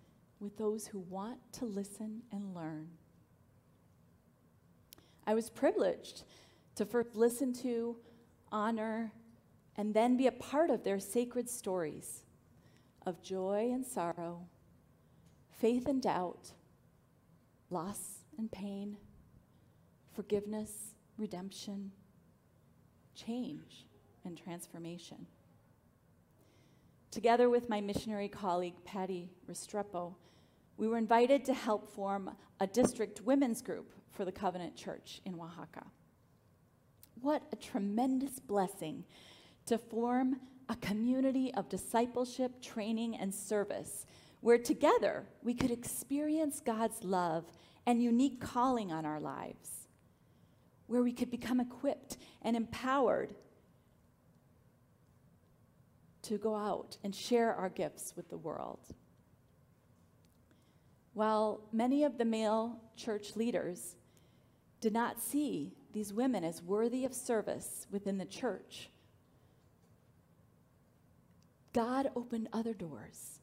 with 0.44 0.58
those 0.58 0.86
who 0.86 1.00
want 1.00 1.40
to 1.54 1.66
listen 1.66 2.22
and 2.32 2.54
learn. 2.54 2.90
I 5.26 5.34
was 5.34 5.50
privileged 5.50 6.24
to 6.76 6.86
first 6.86 7.16
listen 7.16 7.54
to, 7.62 7.96
honor, 8.52 9.14
and 9.78 9.94
then 9.94 10.18
be 10.18 10.28
a 10.28 10.32
part 10.34 10.70
of 10.70 10.84
their 10.84 11.00
sacred 11.00 11.50
stories 11.50 12.26
of 13.06 13.24
joy 13.24 13.70
and 13.72 13.86
sorrow, 13.86 14.46
faith 15.50 15.88
and 15.88 16.02
doubt, 16.02 16.52
loss 17.70 18.20
and 18.38 18.52
pain, 18.52 18.98
forgiveness, 20.14 20.96
redemption, 21.18 21.92
change, 23.16 23.86
and 24.26 24.38
transformation. 24.38 25.26
Together 27.12 27.50
with 27.50 27.70
my 27.70 27.80
missionary 27.80 28.28
colleague, 28.28 28.74
Patty 28.84 29.30
Restrepo, 29.50 30.16
we 30.78 30.88
were 30.88 30.98
invited 30.98 31.46
to 31.46 31.54
help 31.54 31.94
form 31.94 32.32
a 32.60 32.68
district 32.68 33.22
women's 33.22 33.62
group 33.62 33.94
for 34.12 34.26
the 34.26 34.32
Covenant 34.32 34.76
Church 34.76 35.22
in 35.26 35.36
Oaxaca. 35.36 35.86
What 37.22 37.44
a 37.52 37.56
tremendous 37.56 38.40
blessing 38.40 39.04
to 39.66 39.78
form 39.78 40.40
a 40.70 40.76
community 40.78 41.54
of 41.54 41.70
discipleship, 41.70 42.62
training, 42.62 43.16
and 43.16 43.34
service 43.34 44.06
where 44.42 44.58
together 44.58 45.26
we 45.42 45.54
could 45.54 45.72
experience 45.72 46.60
God's 46.60 47.04
love 47.04 47.46
and 47.86 48.02
unique 48.02 48.42
calling 48.42 48.92
on 48.92 49.06
our 49.06 49.20
lives, 49.20 49.88
where 50.88 51.02
we 51.02 51.14
could 51.14 51.32
become 51.32 51.60
equipped 51.60 52.18
and 52.42 52.58
empowered 52.58 53.36
to 56.24 56.38
go 56.38 56.56
out 56.56 56.98
and 57.04 57.16
share 57.16 57.54
our 57.54 57.70
gifts 57.70 58.14
with 58.16 58.30
the 58.30 58.38
world. 58.38 58.80
While 61.14 61.62
many 61.72 62.04
of 62.04 62.18
the 62.18 62.26
male 62.26 62.80
church 62.96 63.36
leaders 63.36 63.96
did 64.82 64.94
not 64.94 65.22
see 65.22 65.74
these 65.92 66.14
women 66.14 66.44
as 66.44 66.62
worthy 66.62 67.06
of 67.06 67.14
service 67.14 67.88
within 67.92 68.18
the 68.18 68.26
church, 68.26 68.90
God 71.72 72.10
opened 72.16 72.50
other 72.52 72.74
doors 72.74 73.40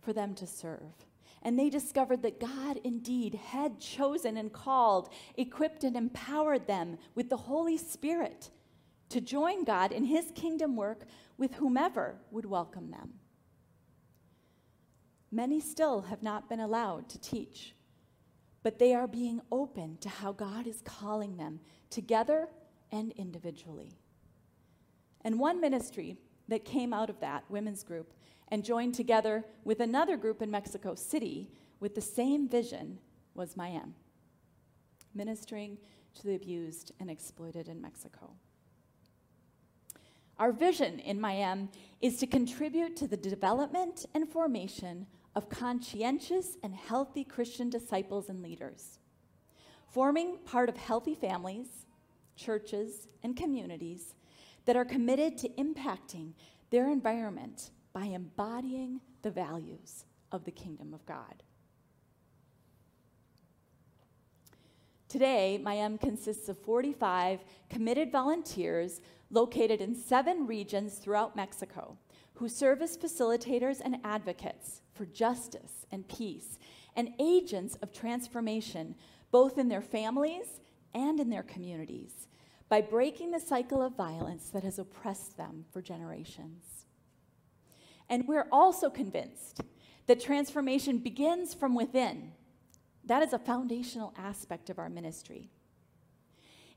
for 0.00 0.12
them 0.12 0.34
to 0.34 0.46
serve 0.46 1.06
and 1.42 1.58
they 1.58 1.70
discovered 1.70 2.22
that 2.22 2.40
God 2.40 2.80
indeed 2.84 3.34
had 3.34 3.80
chosen 3.80 4.36
and 4.36 4.52
called, 4.52 5.08
equipped 5.36 5.84
and 5.84 5.96
empowered 5.96 6.66
them 6.66 6.98
with 7.14 7.30
the 7.30 7.36
Holy 7.36 7.78
Spirit 7.78 8.50
to 9.08 9.20
join 9.20 9.64
God 9.64 9.90
in 9.90 10.04
his 10.04 10.30
kingdom 10.34 10.76
work 10.76 11.04
with 11.38 11.54
whomever 11.54 12.16
would 12.30 12.44
welcome 12.44 12.90
them. 12.90 13.14
Many 15.32 15.60
still 15.60 16.02
have 16.02 16.22
not 16.22 16.48
been 16.48 16.60
allowed 16.60 17.08
to 17.10 17.20
teach, 17.20 17.74
but 18.62 18.78
they 18.78 18.94
are 18.94 19.06
being 19.06 19.40
open 19.52 19.96
to 19.98 20.08
how 20.08 20.32
God 20.32 20.66
is 20.66 20.82
calling 20.84 21.36
them 21.36 21.60
together 21.88 22.48
and 22.90 23.12
individually. 23.12 23.92
And 25.22 25.38
one 25.38 25.60
ministry 25.60 26.16
that 26.48 26.64
came 26.64 26.92
out 26.92 27.10
of 27.10 27.20
that 27.20 27.44
women's 27.48 27.84
group 27.84 28.12
and 28.48 28.64
joined 28.64 28.94
together 28.94 29.44
with 29.64 29.80
another 29.80 30.16
group 30.16 30.42
in 30.42 30.50
Mexico 30.50 30.94
City 30.94 31.50
with 31.78 31.94
the 31.94 32.00
same 32.00 32.48
vision 32.48 32.98
was 33.34 33.54
Mayem, 33.54 33.92
ministering 35.14 35.78
to 36.14 36.24
the 36.24 36.34
abused 36.34 36.92
and 36.98 37.08
exploited 37.08 37.68
in 37.68 37.80
Mexico. 37.80 38.32
Our 40.38 40.52
vision 40.52 40.98
in 41.00 41.20
Mayem 41.20 41.68
is 42.00 42.16
to 42.16 42.26
contribute 42.26 42.96
to 42.96 43.06
the 43.06 43.16
development 43.16 44.06
and 44.14 44.28
formation 44.28 45.06
of 45.34 45.48
conscientious 45.48 46.56
and 46.62 46.74
healthy 46.74 47.24
Christian 47.24 47.70
disciples 47.70 48.28
and 48.28 48.42
leaders, 48.42 48.98
forming 49.88 50.38
part 50.38 50.68
of 50.68 50.76
healthy 50.76 51.14
families, 51.14 51.86
churches, 52.36 53.08
and 53.22 53.36
communities 53.36 54.14
that 54.64 54.76
are 54.76 54.84
committed 54.84 55.38
to 55.38 55.48
impacting 55.50 56.32
their 56.70 56.90
environment 56.90 57.70
by 57.92 58.04
embodying 58.04 59.00
the 59.22 59.30
values 59.30 60.04
of 60.32 60.44
the 60.44 60.50
kingdom 60.50 60.94
of 60.94 61.04
God. 61.06 61.42
Today, 65.08 65.60
Mayem 65.60 66.00
consists 66.00 66.48
of 66.48 66.56
45 66.58 67.40
committed 67.68 68.12
volunteers 68.12 69.00
located 69.30 69.80
in 69.80 69.94
seven 69.94 70.46
regions 70.46 70.98
throughout 70.98 71.34
Mexico 71.34 71.96
who 72.34 72.48
serve 72.48 72.80
as 72.80 72.96
facilitators 72.96 73.80
and 73.84 73.96
advocates 74.04 74.82
for 75.00 75.06
justice 75.06 75.86
and 75.90 76.06
peace 76.08 76.58
and 76.94 77.08
agents 77.18 77.74
of 77.80 77.90
transformation 77.90 78.94
both 79.30 79.56
in 79.56 79.66
their 79.66 79.80
families 79.80 80.60
and 80.92 81.18
in 81.18 81.30
their 81.30 81.42
communities 81.42 82.28
by 82.68 82.82
breaking 82.82 83.30
the 83.30 83.40
cycle 83.40 83.80
of 83.80 83.96
violence 83.96 84.50
that 84.50 84.62
has 84.62 84.78
oppressed 84.78 85.38
them 85.38 85.64
for 85.72 85.80
generations. 85.80 86.84
And 88.10 88.28
we're 88.28 88.46
also 88.52 88.90
convinced 88.90 89.62
that 90.06 90.20
transformation 90.20 90.98
begins 90.98 91.54
from 91.54 91.74
within. 91.74 92.32
That 93.06 93.22
is 93.22 93.32
a 93.32 93.38
foundational 93.38 94.12
aspect 94.18 94.68
of 94.68 94.78
our 94.78 94.90
ministry 94.90 95.48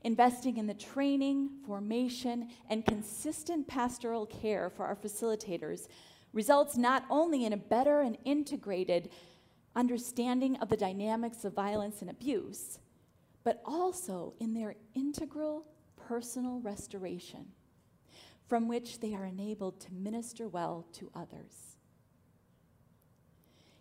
investing 0.04 0.58
in 0.58 0.66
the 0.66 0.74
training, 0.74 1.48
formation, 1.66 2.50
and 2.68 2.84
consistent 2.84 3.66
pastoral 3.66 4.26
care 4.26 4.70
for 4.70 4.84
our 4.84 4.94
facilitators 4.94 5.88
results 6.34 6.76
not 6.76 7.06
only 7.08 7.46
in 7.46 7.54
a 7.54 7.56
better 7.56 8.00
and 8.00 8.18
integrated 8.24 9.08
understanding 9.74 10.56
of 10.56 10.68
the 10.68 10.76
dynamics 10.76 11.44
of 11.44 11.54
violence 11.54 12.02
and 12.02 12.10
abuse, 12.10 12.78
but 13.44 13.62
also 13.64 14.34
in 14.40 14.52
their 14.52 14.74
integral 14.94 15.64
personal 15.96 16.60
restoration, 16.60 17.46
from 18.46 18.68
which 18.68 19.00
they 19.00 19.14
are 19.14 19.24
enabled 19.24 19.80
to 19.80 19.92
minister 19.92 20.48
well 20.48 20.86
to 20.92 21.10
others. 21.14 21.76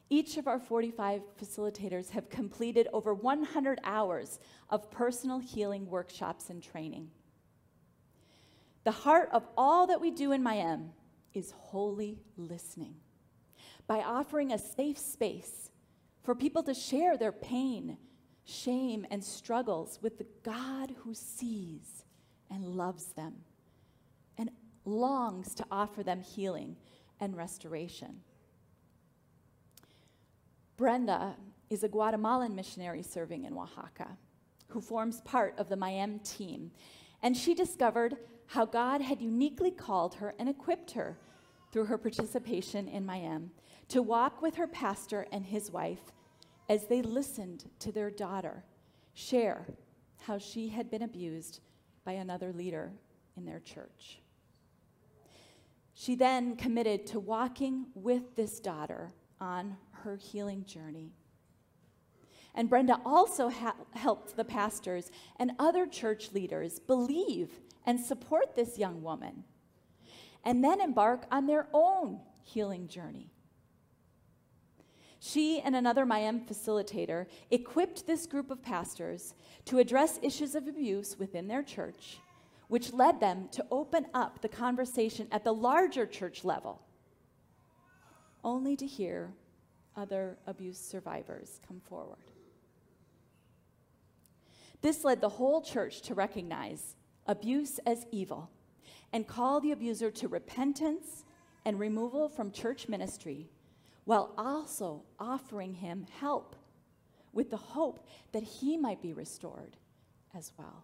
Each 0.10 0.38
of 0.38 0.48
our 0.48 0.60
45 0.60 1.22
facilitators 1.42 2.12
have 2.12 2.30
completed 2.30 2.88
over 2.94 3.16
100 3.16 3.80
hours 3.84 4.40
of 4.70 4.92
personal 4.92 5.40
healing 5.40 5.90
workshops 5.90 6.50
and 6.52 6.62
training. 6.62 7.10
The 8.84 8.92
heart 8.92 9.30
of 9.32 9.48
all 9.58 9.88
that 9.88 10.02
we 10.02 10.12
do 10.12 10.32
in 10.34 10.44
Mayem 10.44 10.90
is 11.34 11.52
holy 11.52 12.20
listening 12.38 12.96
by 13.88 14.00
offering 14.00 14.52
a 14.52 14.58
safe 14.58 14.98
space 14.98 15.72
for 16.24 16.34
people 16.34 16.64
to 16.64 16.74
share 16.74 17.18
their 17.18 17.32
pain, 17.32 17.98
shame, 18.46 19.06
and 19.12 19.24
struggles 19.24 20.00
with 20.02 20.18
the 20.18 20.28
God 20.44 20.94
who 21.04 21.14
sees 21.14 22.06
and 22.50 22.64
loves 22.64 23.08
them 23.14 23.34
and 24.38 24.50
longs 24.86 25.54
to 25.56 25.66
offer 25.72 26.04
them 26.04 26.22
healing 26.22 26.78
and 27.20 27.36
restoration. 27.36 28.22
Brenda 30.78 31.36
is 31.70 31.84
a 31.84 31.90
Guatemalan 31.90 32.56
missionary 32.56 33.04
serving 33.04 33.46
in 33.46 33.54
Oaxaca 33.54 34.18
who 34.68 34.82
forms 34.82 35.22
part 35.22 35.54
of 35.58 35.70
the 35.70 35.76
Mayem 35.76 36.24
team. 36.24 36.72
And 37.22 37.38
she 37.38 37.54
discovered 37.54 38.18
how 38.48 38.66
God 38.66 39.02
had 39.02 39.22
uniquely 39.22 39.72
called 39.72 40.16
her 40.16 40.34
and 40.40 40.48
equipped 40.50 40.92
her 40.92 41.18
through 41.72 41.86
her 41.86 41.98
participation 41.98 42.88
in 42.88 43.06
Mayem 43.06 43.50
to 43.90 44.02
walk 44.02 44.42
with 44.42 44.56
her 44.56 44.68
pastor 44.68 45.28
and 45.32 45.46
his 45.46 45.72
wife 45.72 46.12
as 46.70 46.88
they 46.88 47.02
listened 47.02 47.66
to 47.80 47.92
their 47.92 48.10
daughter 48.10 48.64
share 49.14 49.68
how 50.18 50.38
she 50.38 50.70
had 50.70 50.90
been 50.90 51.02
abused 51.02 51.60
by 52.06 52.14
another 52.14 52.54
leader 52.54 52.94
in 53.36 53.46
their 53.46 53.60
church. 53.60 54.20
She 55.94 56.16
then 56.16 56.56
committed 56.56 57.06
to 57.08 57.20
walking 57.20 57.88
with 57.94 58.36
this 58.36 58.60
daughter 58.60 59.12
on 59.40 59.78
her 59.92 60.16
healing 60.16 60.66
journey. 60.66 61.12
And 62.56 62.70
Brenda 62.70 63.00
also 63.06 63.50
ha- 63.50 63.76
helped 63.94 64.36
the 64.36 64.46
pastors 64.46 65.12
and 65.38 65.52
other 65.60 65.86
church 65.86 66.32
leaders 66.34 66.80
believe 66.80 67.50
and 67.86 68.00
support 68.00 68.56
this 68.56 68.78
young 68.78 69.02
woman, 69.02 69.44
and 70.44 70.64
then 70.64 70.82
embark 70.82 71.26
on 71.32 71.48
their 71.48 71.68
own 71.74 72.20
healing 72.44 72.88
journey. 72.88 73.30
She 75.20 75.62
and 75.62 75.74
another 75.74 76.06
Mayem 76.06 76.46
facilitator 76.46 77.28
equipped 77.50 78.06
this 78.06 78.26
group 78.26 78.52
of 78.52 78.62
pastors 78.62 79.34
to 79.66 79.80
address 79.80 80.20
issues 80.22 80.54
of 80.54 80.68
abuse 80.68 81.18
within 81.18 81.48
their 81.48 81.64
church, 81.64 82.20
which 82.68 82.92
led 82.92 83.22
them 83.22 83.48
to 83.54 83.66
open 83.72 84.08
up 84.14 84.42
the 84.42 84.50
conversation 84.50 85.28
at 85.32 85.46
the 85.46 85.54
larger 85.54 86.06
church 86.06 86.44
level, 86.44 86.82
only 88.44 88.76
to 88.76 88.86
hear 88.86 89.34
other 89.96 90.38
abuse 90.46 90.78
survivors 90.78 91.62
come 91.66 91.80
forward. 91.80 92.32
This 94.82 95.06
led 95.06 95.22
the 95.22 95.30
whole 95.30 95.62
church 95.62 96.02
to 96.02 96.14
recognize 96.14 96.96
abuse 97.26 97.80
as 97.86 98.06
evil 98.12 98.50
and 99.12 99.28
call 99.28 99.60
the 99.60 99.72
abuser 99.72 100.12
to 100.12 100.28
repentance 100.28 101.24
and 101.66 101.80
removal 101.80 102.30
from 102.30 102.52
church 102.52 102.88
ministry 102.88 103.50
while 104.06 104.34
also 104.38 105.04
offering 105.20 105.74
him 105.74 106.06
help 106.20 106.56
with 107.32 107.50
the 107.50 107.58
hope 107.58 108.06
that 108.32 108.44
he 108.44 108.78
might 108.78 109.02
be 109.02 109.14
restored 109.14 109.78
as 110.36 110.52
well. 110.58 110.84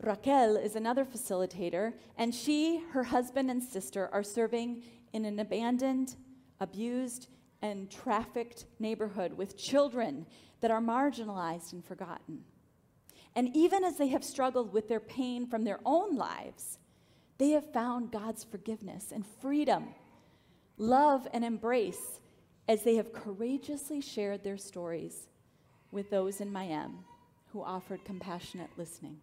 Raquel 0.00 0.56
is 0.56 0.74
another 0.74 1.04
facilitator, 1.04 1.92
and 2.18 2.34
she, 2.34 2.82
her 2.90 3.04
husband, 3.04 3.50
and 3.50 3.62
sister 3.62 4.10
are 4.12 4.24
serving 4.24 4.82
in 5.12 5.24
an 5.24 5.38
abandoned 5.38 6.16
abused, 6.62 7.28
and 7.60 7.90
trafficked 7.90 8.64
neighborhood 8.78 9.32
with 9.32 9.58
children 9.58 10.26
that 10.60 10.70
are 10.70 10.80
marginalized 10.80 11.72
and 11.72 11.84
forgotten. 11.84 12.44
And 13.34 13.54
even 13.56 13.84
as 13.84 13.96
they 13.96 14.08
have 14.08 14.24
struggled 14.24 14.72
with 14.72 14.88
their 14.88 15.00
pain 15.00 15.46
from 15.46 15.64
their 15.64 15.80
own 15.84 16.16
lives, 16.16 16.78
they 17.38 17.50
have 17.50 17.72
found 17.72 18.12
God's 18.12 18.44
forgiveness 18.44 19.10
and 19.12 19.26
freedom, 19.26 19.94
love 20.76 21.26
and 21.32 21.44
embrace 21.44 22.20
as 22.68 22.82
they 22.82 22.96
have 22.96 23.12
courageously 23.12 24.00
shared 24.00 24.44
their 24.44 24.58
stories 24.58 25.28
with 25.90 26.10
those 26.10 26.40
in 26.40 26.52
Mayem 26.52 26.98
who 27.52 27.62
offered 27.62 28.04
compassionate 28.04 28.70
listening. 28.76 29.18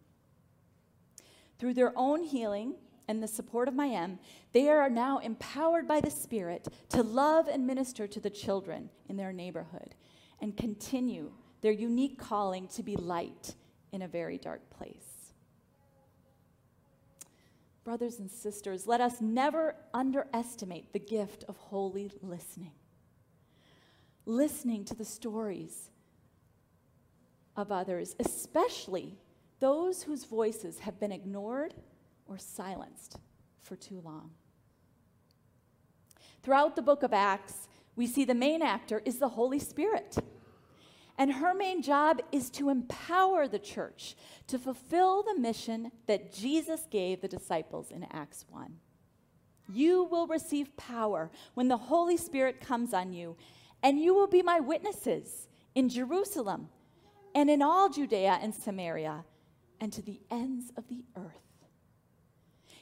Through 1.58 1.74
their 1.74 1.94
own 1.96 2.24
healing 2.24 2.76
and 3.08 3.24
the 3.24 3.28
support 3.28 3.68
of 3.68 3.74
Mayem, 3.74 4.20
they 4.54 4.70
are 4.70 4.90
now 4.90 5.18
empowered 5.20 5.88
by 5.88 6.00
the 6.00 6.12
Spirit 6.12 6.68
to 6.90 7.02
love 7.04 7.48
and 7.48 7.66
minister 7.66 8.08
to 8.08 8.20
the 8.20 8.30
children 8.30 8.90
in 9.08 9.18
their 9.18 9.34
neighborhood 9.34 9.96
and 10.42 10.56
continue 10.56 11.32
their 11.62 11.72
unique 11.72 12.18
calling 12.18 12.68
to 12.68 12.84
be 12.84 12.96
light 12.96 13.56
in 13.92 14.02
a 14.02 14.08
very 14.08 14.38
dark 14.38 14.70
place. 14.70 15.34
Brothers 17.84 18.20
and 18.20 18.30
sisters, 18.30 18.86
let 18.86 19.02
us 19.02 19.20
never 19.20 19.76
underestimate 19.94 20.94
the 20.94 21.00
gift 21.00 21.44
of 21.48 21.58
holy 21.58 22.12
listening. 22.22 22.74
Listening 24.26 24.86
to 24.86 24.96
the 24.96 25.06
stories 25.06 25.90
of 27.56 27.72
others, 27.72 28.16
especially 28.20 29.18
those 29.60 30.04
whose 30.04 30.26
voices 30.26 30.80
have 30.80 31.00
been 31.00 31.12
ignored 31.12 31.74
or 32.28 32.38
silenced 32.38 33.18
for 33.62 33.76
too 33.76 34.02
long. 34.04 34.32
Throughout 36.44 36.76
the 36.76 36.82
book 36.82 37.04
of 37.04 37.14
Acts, 37.14 37.68
we 37.96 38.08
see 38.08 38.24
the 38.24 38.34
main 38.36 38.62
actor 38.62 39.02
is 39.04 39.20
the 39.20 39.30
Holy 39.30 39.60
Spirit. 39.60 40.18
And 41.20 41.34
her 41.34 41.54
main 41.54 41.82
job 41.82 42.22
is 42.32 42.50
to 42.52 42.70
empower 42.70 43.46
the 43.46 43.60
church 43.60 44.16
to 44.48 44.58
fulfill 44.58 45.22
the 45.22 45.38
mission 45.38 45.92
that 46.08 46.32
Jesus 46.32 46.88
gave 46.90 47.20
the 47.20 47.28
disciples 47.28 47.92
in 47.92 48.08
Acts 48.10 48.46
1. 48.50 48.78
You 49.68 50.06
will 50.06 50.28
receive 50.28 50.78
power 50.78 51.30
when 51.56 51.68
the 51.68 51.76
Holy 51.76 52.16
Spirit 52.16 52.62
comes 52.62 52.94
on 52.94 53.12
you, 53.12 53.36
and 53.84 54.00
you 54.00 54.16
will 54.16 54.28
be 54.28 54.42
my 54.42 54.62
witnesses 54.62 55.50
in 55.76 55.90
Jerusalem 55.90 56.70
and 57.36 57.50
in 57.50 57.62
all 57.62 57.90
Judea 57.90 58.40
and 58.42 58.56
Samaria 58.56 59.26
and 59.82 59.92
to 59.92 60.02
the 60.02 60.22
ends 60.32 60.72
of 60.78 60.88
the 60.88 61.04
earth. 61.18 61.68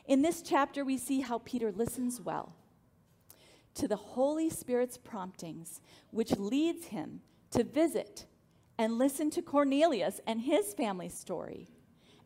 In 0.05 0.21
this 0.21 0.43
chapter, 0.43 0.85
we 0.85 0.99
see 0.99 1.21
how 1.21 1.39
Peter 1.39 1.71
listens 1.71 2.21
well 2.21 2.53
to 3.73 3.87
the 3.87 3.95
Holy 3.95 4.49
Spirit's 4.49 4.97
promptings, 4.97 5.81
which 6.11 6.37
leads 6.37 6.85
him 6.85 7.21
to 7.51 7.63
visit 7.63 8.25
and 8.77 8.97
listen 8.97 9.29
to 9.31 9.41
Cornelius 9.41 10.19
and 10.27 10.41
his 10.41 10.73
family 10.73 11.09
story, 11.09 11.67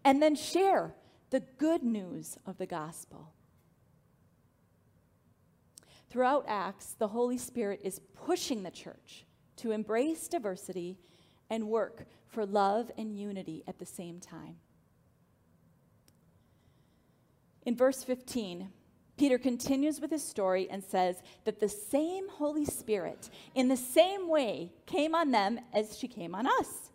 and 0.03 0.21
then 0.21 0.35
share 0.35 0.95
the 1.29 1.39
good 1.57 1.83
news 1.83 2.37
of 2.45 2.57
the 2.57 2.65
gospel. 2.65 3.33
Throughout 6.09 6.43
Acts, 6.47 6.95
the 6.99 7.07
Holy 7.07 7.37
Spirit 7.37 7.79
is 7.83 8.01
pushing 8.25 8.63
the 8.63 8.71
church 8.71 9.25
to 9.57 9.71
embrace 9.71 10.27
diversity 10.27 10.97
and 11.49 11.69
work 11.69 12.05
for 12.27 12.45
love 12.45 12.91
and 12.97 13.17
unity 13.17 13.63
at 13.67 13.79
the 13.79 13.85
same 13.85 14.19
time. 14.19 14.57
In 17.63 17.77
verse 17.77 18.03
15, 18.03 18.69
Peter 19.21 19.37
continues 19.37 20.01
with 20.01 20.09
his 20.09 20.23
story 20.23 20.67
and 20.71 20.83
says 20.83 21.21
that 21.45 21.59
the 21.59 21.69
same 21.69 22.27
Holy 22.27 22.65
Spirit, 22.65 23.29
in 23.53 23.67
the 23.67 23.77
same 23.77 24.27
way, 24.27 24.71
came 24.87 25.13
on 25.13 25.29
them 25.29 25.59
as 25.75 25.95
she 25.95 26.07
came 26.07 26.33
on 26.33 26.47
us. 26.47 26.89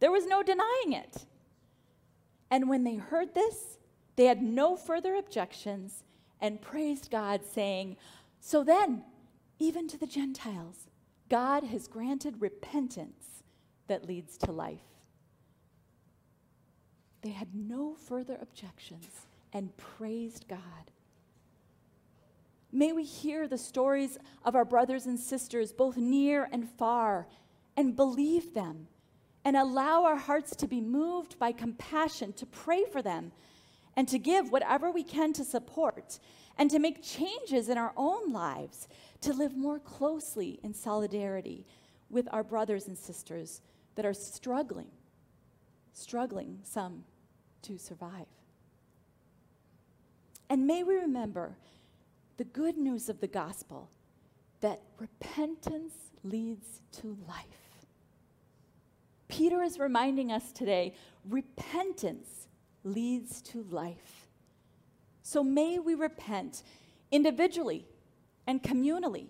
There 0.00 0.10
was 0.10 0.26
no 0.26 0.42
denying 0.42 0.94
it. 0.94 1.24
And 2.50 2.68
when 2.68 2.82
they 2.82 2.96
heard 2.96 3.32
this, 3.32 3.78
they 4.16 4.24
had 4.24 4.42
no 4.42 4.74
further 4.74 5.14
objections 5.14 6.02
and 6.40 6.60
praised 6.60 7.12
God, 7.12 7.42
saying, 7.44 7.96
So 8.40 8.64
then, 8.64 9.04
even 9.60 9.86
to 9.86 9.96
the 9.96 10.08
Gentiles, 10.08 10.88
God 11.28 11.62
has 11.62 11.86
granted 11.86 12.40
repentance 12.42 13.44
that 13.86 14.04
leads 14.04 14.36
to 14.38 14.50
life. 14.50 14.80
They 17.22 17.30
had 17.30 17.54
no 17.54 17.94
further 17.94 18.36
objections 18.42 19.28
and 19.52 19.76
praised 19.76 20.48
God. 20.48 20.90
May 22.70 22.92
we 22.92 23.04
hear 23.04 23.48
the 23.48 23.58
stories 23.58 24.18
of 24.44 24.54
our 24.54 24.64
brothers 24.64 25.06
and 25.06 25.18
sisters, 25.18 25.72
both 25.72 25.96
near 25.96 26.48
and 26.52 26.68
far, 26.68 27.26
and 27.76 27.96
believe 27.96 28.54
them, 28.54 28.88
and 29.44 29.56
allow 29.56 30.04
our 30.04 30.16
hearts 30.16 30.54
to 30.56 30.66
be 30.66 30.80
moved 30.80 31.38
by 31.38 31.52
compassion, 31.52 32.32
to 32.34 32.46
pray 32.46 32.84
for 32.84 33.00
them, 33.00 33.32
and 33.96 34.06
to 34.08 34.18
give 34.18 34.52
whatever 34.52 34.90
we 34.90 35.02
can 35.02 35.32
to 35.32 35.44
support, 35.44 36.18
and 36.58 36.70
to 36.70 36.78
make 36.78 37.02
changes 37.02 37.68
in 37.68 37.78
our 37.78 37.92
own 37.96 38.32
lives, 38.32 38.86
to 39.22 39.32
live 39.32 39.56
more 39.56 39.78
closely 39.78 40.60
in 40.62 40.74
solidarity 40.74 41.66
with 42.10 42.28
our 42.32 42.44
brothers 42.44 42.86
and 42.86 42.98
sisters 42.98 43.62
that 43.94 44.04
are 44.04 44.14
struggling, 44.14 44.90
struggling 45.92 46.58
some 46.62 47.04
to 47.62 47.78
survive. 47.78 48.26
And 50.50 50.66
may 50.66 50.82
we 50.82 50.94
remember 50.96 51.56
the 52.38 52.44
good 52.44 52.78
news 52.78 53.08
of 53.08 53.20
the 53.20 53.26
gospel 53.26 53.90
that 54.60 54.80
repentance 54.98 55.92
leads 56.22 56.80
to 56.92 57.18
life. 57.28 57.44
Peter 59.28 59.62
is 59.62 59.78
reminding 59.78 60.32
us 60.32 60.52
today 60.52 60.94
repentance 61.28 62.48
leads 62.84 63.42
to 63.42 63.64
life. 63.64 64.28
So 65.22 65.44
may 65.44 65.78
we 65.78 65.94
repent 65.94 66.62
individually 67.10 67.86
and 68.46 68.62
communally 68.62 69.26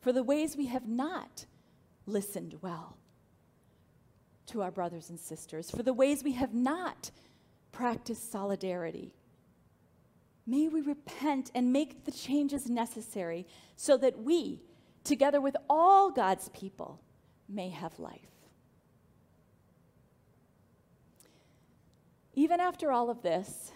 for 0.00 0.12
the 0.12 0.22
ways 0.22 0.56
we 0.56 0.66
have 0.66 0.86
not 0.88 1.46
listened 2.06 2.56
well 2.60 2.96
to 4.46 4.62
our 4.62 4.70
brothers 4.72 5.10
and 5.10 5.18
sisters, 5.18 5.70
for 5.70 5.84
the 5.84 5.92
ways 5.92 6.24
we 6.24 6.32
have 6.32 6.52
not 6.52 7.10
practiced 7.70 8.32
solidarity 8.32 9.14
May 10.46 10.68
we 10.68 10.80
repent 10.80 11.50
and 11.54 11.72
make 11.72 12.04
the 12.04 12.10
changes 12.10 12.68
necessary 12.68 13.46
so 13.76 13.96
that 13.98 14.18
we, 14.18 14.60
together 15.04 15.40
with 15.40 15.56
all 15.68 16.10
God's 16.10 16.48
people, 16.50 17.00
may 17.48 17.68
have 17.68 17.98
life. 17.98 18.20
Even 22.34 22.60
after 22.60 22.90
all 22.90 23.10
of 23.10 23.22
this, 23.22 23.72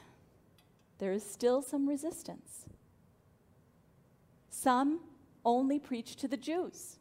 there 0.98 1.12
is 1.12 1.24
still 1.24 1.61
some 1.61 1.88
resistance. 1.88 2.66
Some 4.48 5.00
only 5.44 5.79
preach 5.79 6.16
to 6.16 6.29
the 6.29 6.37
Jews, 6.37 6.98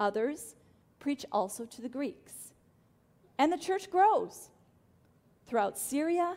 others 0.00 0.56
preach 0.98 1.24
also 1.30 1.64
to 1.64 1.80
the 1.80 1.88
Greeks. 1.88 2.52
And 3.38 3.52
the 3.52 3.58
church 3.58 3.90
grows 3.90 4.50
throughout 5.46 5.78
Syria 5.78 6.36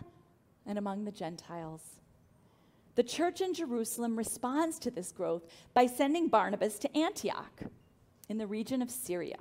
and 0.66 0.78
among 0.78 1.06
the 1.06 1.12
Gentiles. 1.12 1.99
The 3.00 3.04
church 3.04 3.40
in 3.40 3.54
Jerusalem 3.54 4.18
responds 4.18 4.78
to 4.80 4.92
this 4.92 5.14
growth 5.14 5.44
by 5.74 5.86
sending 5.86 6.28
Barnabas 6.28 6.78
to 6.80 6.98
Antioch 6.98 7.62
in 8.28 8.38
the 8.38 8.46
region 8.46 8.82
of 8.82 8.92
Syria. 8.92 9.38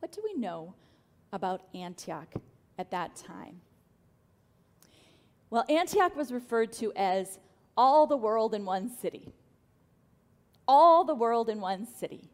What 0.00 0.10
do 0.10 0.20
we 0.24 0.34
know 0.34 0.74
about 1.32 1.68
Antioch 1.76 2.34
at 2.76 2.90
that 2.90 3.14
time? 3.14 3.60
Well, 5.48 5.64
Antioch 5.68 6.16
was 6.16 6.32
referred 6.32 6.72
to 6.72 6.92
as 6.96 7.38
all 7.76 8.08
the 8.08 8.16
world 8.16 8.52
in 8.52 8.64
one 8.64 8.90
city. 8.90 9.32
All 10.66 11.04
the 11.04 11.14
world 11.14 11.48
in 11.48 11.60
one 11.60 11.86
city, 11.86 12.32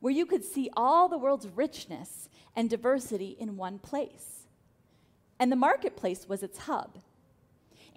where 0.00 0.14
you 0.14 0.24
could 0.24 0.42
see 0.42 0.70
all 0.74 1.06
the 1.06 1.18
world's 1.18 1.48
richness 1.48 2.30
and 2.56 2.70
diversity 2.70 3.36
in 3.38 3.58
one 3.58 3.78
place. 3.78 4.46
And 5.38 5.52
the 5.52 5.56
marketplace 5.56 6.26
was 6.26 6.42
its 6.42 6.60
hub. 6.60 7.00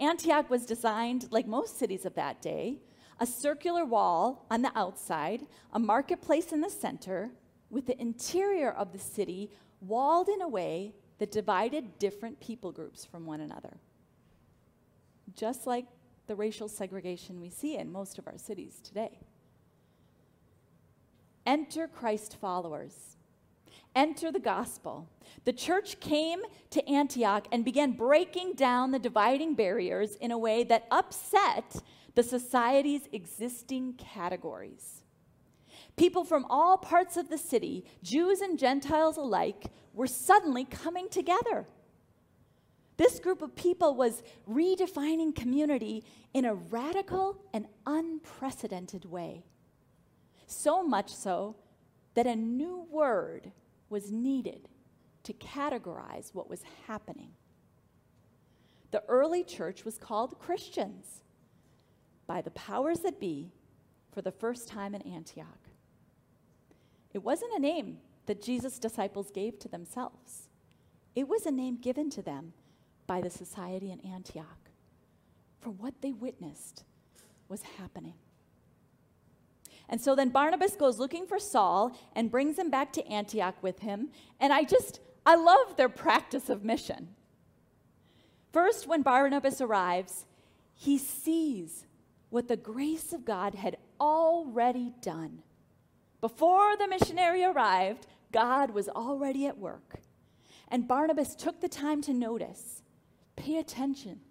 Antioch 0.02 0.50
was 0.50 0.66
designed 0.66 1.28
like 1.32 1.48
most 1.48 1.78
cities 1.78 2.06
of 2.06 2.16
that 2.16 2.42
day 2.42 2.80
a 3.20 3.26
circular 3.26 3.86
wall 3.86 4.48
on 4.50 4.64
the 4.64 4.76
outside, 4.76 5.46
a 5.74 5.80
marketplace 5.80 6.52
in 6.52 6.60
the 6.60 6.70
center, 6.72 7.30
with 7.70 7.86
the 7.86 8.02
interior 8.02 8.72
of 8.72 8.92
the 8.92 8.98
city 8.98 9.52
walled 9.80 10.28
in 10.28 10.42
a 10.42 10.48
way 10.48 10.96
that 11.20 11.32
divided 11.32 12.00
different 12.00 12.40
people 12.40 12.72
groups 12.72 13.06
from 13.06 13.28
one 13.28 13.42
another. 13.42 13.78
Just 15.36 15.68
like 15.68 15.86
the 16.26 16.36
racial 16.36 16.68
segregation 16.68 17.40
we 17.40 17.52
see 17.52 17.78
in 17.78 17.92
most 17.92 18.18
of 18.18 18.26
our 18.26 18.40
cities 18.40 18.82
today. 18.84 19.20
Enter 21.46 21.88
Christ 21.88 22.38
followers 22.42 23.18
enter 23.96 24.32
the 24.32 24.40
gospel. 24.40 25.10
The 25.46 25.54
church 25.54 26.00
came 26.00 26.40
to 26.70 26.88
Antioch 26.90 27.48
and 27.52 27.66
began 27.66 27.94
breaking 27.94 28.54
down 28.54 28.92
the 28.92 29.00
dividing 29.00 29.56
barriers 29.56 30.16
in 30.16 30.32
a 30.32 30.38
way 30.38 30.64
that 30.66 30.88
upset 30.92 31.82
the 32.16 32.24
society's 32.24 33.08
existing 33.12 33.94
categories. 33.94 35.04
People 35.98 36.24
from 36.24 36.46
all 36.50 36.78
parts 36.78 37.18
of 37.18 37.30
the 37.30 37.38
city, 37.38 37.86
Jews 38.04 38.42
and 38.42 38.58
Gentiles 38.58 39.18
alike, 39.18 39.66
were 39.94 40.08
suddenly 40.08 40.66
coming 40.66 41.10
together. 41.10 41.66
This 42.98 43.20
group 43.20 43.42
of 43.42 43.56
people 43.56 43.96
was 43.96 44.22
redefining 44.50 45.36
community 45.36 46.04
in 46.34 46.46
a 46.46 46.54
radical 46.54 47.44
and 47.54 47.66
unprecedented 47.86 49.06
way. 49.06 49.44
So 50.46 50.84
much 50.84 51.14
so 51.14 51.56
that 52.14 52.28
a 52.28 52.36
new 52.36 52.86
word 52.90 53.52
was 53.92 54.12
needed 54.12 54.70
to 55.24 55.34
categorize 55.34 56.34
what 56.34 56.50
was 56.50 56.64
happening. 56.88 57.32
The 58.92 59.04
early 59.08 59.44
church 59.44 59.86
was 59.86 59.98
called 59.98 60.40
Christians 60.40 61.22
by 62.28 62.42
the 62.42 62.52
powers 62.52 63.02
that 63.02 63.20
be 63.20 63.52
for 64.12 64.22
the 64.22 64.32
first 64.32 64.68
time 64.68 64.96
in 64.96 65.02
Antioch. 65.04 65.70
It 67.14 67.24
wasn't 67.24 67.54
a 67.56 67.60
name 67.60 68.00
that 68.26 68.42
Jesus' 68.42 68.80
disciples 68.80 69.32
gave 69.32 69.60
to 69.60 69.68
themselves, 69.68 70.48
it 71.14 71.28
was 71.28 71.46
a 71.46 71.52
name 71.52 71.76
given 71.76 72.10
to 72.12 72.22
them 72.22 72.54
by 73.06 73.20
the 73.20 73.30
society 73.30 73.92
in 73.92 74.00
Antioch 74.00 74.70
for 75.60 75.70
what 75.70 76.02
they 76.02 76.14
witnessed 76.14 76.86
was 77.50 77.62
happening. 77.78 78.16
And 79.90 80.00
so 80.00 80.16
then 80.16 80.30
Barnabas 80.30 80.76
goes 80.76 81.00
looking 81.00 81.26
for 81.26 81.40
Saul 81.40 81.98
and 82.16 82.32
brings 82.32 82.58
him 82.58 82.70
back 82.70 82.94
to 82.94 83.08
Antioch 83.08 83.56
with 83.62 83.80
him. 83.80 84.10
And 84.40 84.54
I 84.54 84.64
just, 84.64 85.00
I 85.26 85.36
love 85.36 85.76
their 85.76 85.90
practice 85.90 86.50
of 86.50 86.64
mission. 86.64 87.10
First, 88.52 88.88
when 88.88 89.02
Barnabas 89.02 89.62
arrives, 89.62 90.26
he 90.74 90.98
sees 90.98 91.86
what 92.30 92.48
the 92.48 92.58
grace 92.58 93.14
of 93.14 93.26
God 93.26 93.56
had 93.56 93.78
already 94.00 94.94
done. 95.02 95.44
Before 96.22 96.78
the 96.78 96.88
missionary 96.88 97.44
arrived, 97.44 98.08
God 98.32 98.72
was 98.72 98.88
already 98.88 99.48
at 99.48 99.58
work. 99.58 100.00
And 100.68 100.88
Barnabas 100.88 101.36
took 101.36 101.60
the 101.60 101.68
time 101.68 102.02
to 102.04 102.14
notice, 102.14 102.82
pay 103.36 103.58
attention, 103.58 104.22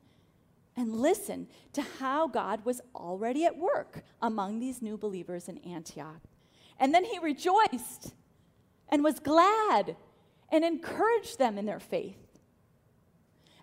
and 0.81 0.97
listen 0.97 1.47
to 1.75 1.83
how 1.99 2.27
God 2.27 2.65
was 2.65 2.81
already 2.95 3.45
at 3.45 3.59
work 3.59 4.03
among 4.23 4.61
these 4.61 4.81
new 4.81 4.97
believers 4.97 5.47
in 5.47 5.59
Antioch. 5.59 6.23
And 6.79 6.95
then 6.95 7.05
he 7.05 7.19
rejoiced 7.19 8.15
and 8.89 9.05
was 9.05 9.21
glad 9.21 9.95
and 10.51 10.65
encouraged 10.65 11.39
them 11.39 11.59
in 11.59 11.67
their 11.67 11.81
faith. 11.81 12.17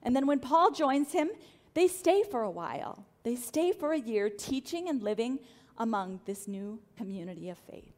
And 0.04 0.16
then 0.16 0.28
when 0.28 0.40
Paul 0.40 0.70
joins 0.70 1.12
him, 1.12 1.30
they 1.74 1.88
stay 1.88 2.22
for 2.22 2.44
a 2.44 2.52
while. 2.52 3.08
They 3.24 3.36
stay 3.36 3.72
for 3.72 3.94
a 3.94 4.00
year 4.00 4.30
teaching 4.30 4.88
and 4.88 5.02
living 5.02 5.40
among 5.80 6.20
this 6.26 6.48
new 6.48 6.80
community 6.96 7.50
of 7.50 7.58
faith. 7.58 7.96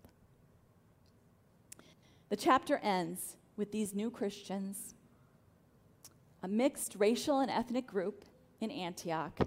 The 2.29 2.37
chapter 2.37 2.77
ends 2.77 3.35
with 3.57 3.73
these 3.73 3.93
new 3.93 4.09
Christians 4.09 4.95
a 6.41 6.47
mixed 6.47 6.95
racial 6.97 7.41
and 7.41 7.51
ethnic 7.51 7.85
group 7.85 8.23
in 8.59 8.71
Antioch, 8.71 9.37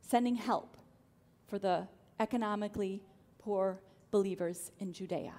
sending 0.00 0.34
help 0.34 0.76
for 1.46 1.58
the 1.58 1.86
economically 2.20 3.02
poor 3.38 3.80
believers 4.10 4.72
in 4.78 4.92
Judea. 4.92 5.34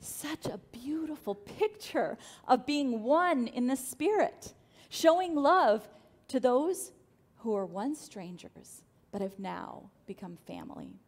Such 0.00 0.46
a 0.46 0.58
beautiful 0.72 1.34
picture 1.34 2.18
of 2.48 2.66
being 2.66 3.02
one 3.02 3.46
in 3.46 3.66
the 3.66 3.76
Spirit, 3.76 4.52
showing 4.88 5.34
love 5.34 5.88
to 6.28 6.40
those 6.40 6.92
who 7.36 7.50
were 7.52 7.66
once 7.66 8.00
strangers 8.00 8.82
but 9.10 9.20
have 9.20 9.38
now 9.38 9.90
become 10.06 10.36
family. 10.46 10.98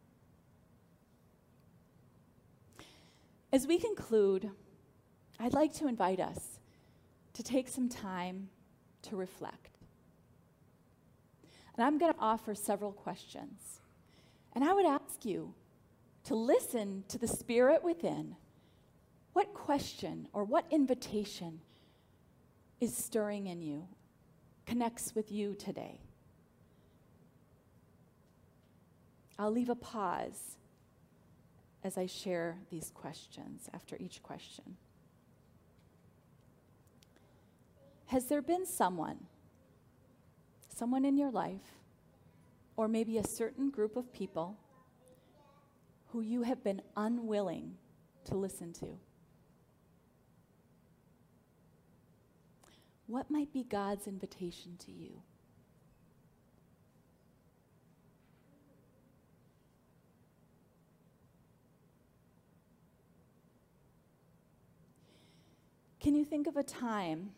As 3.51 3.67
we 3.67 3.79
conclude, 3.79 4.51
I'd 5.39 5.53
like 5.53 5.73
to 5.75 5.87
invite 5.87 6.19
us 6.19 6.59
to 7.33 7.43
take 7.43 7.67
some 7.67 7.89
time 7.89 8.49
to 9.03 9.15
reflect. 9.15 9.74
And 11.77 11.85
I'm 11.85 11.97
going 11.97 12.13
to 12.13 12.19
offer 12.19 12.55
several 12.55 12.91
questions. 12.91 13.81
And 14.53 14.63
I 14.63 14.73
would 14.73 14.85
ask 14.85 15.25
you 15.25 15.53
to 16.25 16.35
listen 16.35 17.03
to 17.09 17.17
the 17.17 17.27
Spirit 17.27 17.83
within. 17.83 18.35
What 19.33 19.53
question 19.53 20.29
or 20.31 20.45
what 20.45 20.65
invitation 20.71 21.59
is 22.79 22.95
stirring 22.95 23.47
in 23.47 23.61
you, 23.61 23.87
connects 24.65 25.13
with 25.13 25.31
you 25.31 25.53
today? 25.55 25.99
I'll 29.37 29.51
leave 29.51 29.69
a 29.69 29.75
pause 29.75 30.57
as 31.83 31.97
I 31.97 32.05
share 32.05 32.57
these 32.71 32.91
questions 32.95 33.69
after 33.73 33.97
each 33.99 34.23
question. 34.23 34.77
Has 38.07 38.25
there 38.25 38.41
been 38.41 38.65
someone, 38.65 39.17
someone 40.75 41.05
in 41.05 41.17
your 41.17 41.31
life, 41.31 41.79
or 42.75 42.87
maybe 42.87 43.17
a 43.17 43.25
certain 43.25 43.69
group 43.69 43.95
of 43.95 44.11
people 44.11 44.57
who 46.07 46.19
you 46.21 46.43
have 46.43 46.63
been 46.63 46.81
unwilling 46.97 47.75
to 48.25 48.35
listen 48.35 48.73
to? 48.73 48.87
What 53.07 53.31
might 53.31 53.53
be 53.53 53.63
God's 53.63 54.07
invitation 54.07 54.75
to 54.85 54.91
you? 54.91 55.21
Can 66.01 66.15
you 66.15 66.25
think 66.25 66.47
of 66.47 66.57
a 66.57 66.63
time 66.63 67.31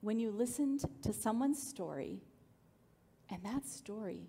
when 0.00 0.18
you 0.18 0.30
listened 0.30 0.84
to 1.02 1.12
someone's 1.12 1.62
story 1.62 2.22
and 3.30 3.42
that 3.44 3.66
story 3.66 4.28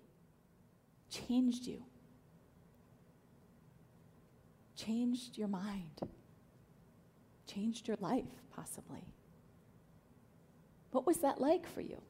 changed 1.10 1.66
you? 1.66 1.82
Changed 4.76 5.36
your 5.36 5.48
mind? 5.48 6.00
Changed 7.46 7.88
your 7.88 7.96
life, 8.00 8.24
possibly? 8.54 9.04
What 10.92 11.06
was 11.06 11.18
that 11.18 11.40
like 11.40 11.66
for 11.66 11.80
you? 11.80 12.00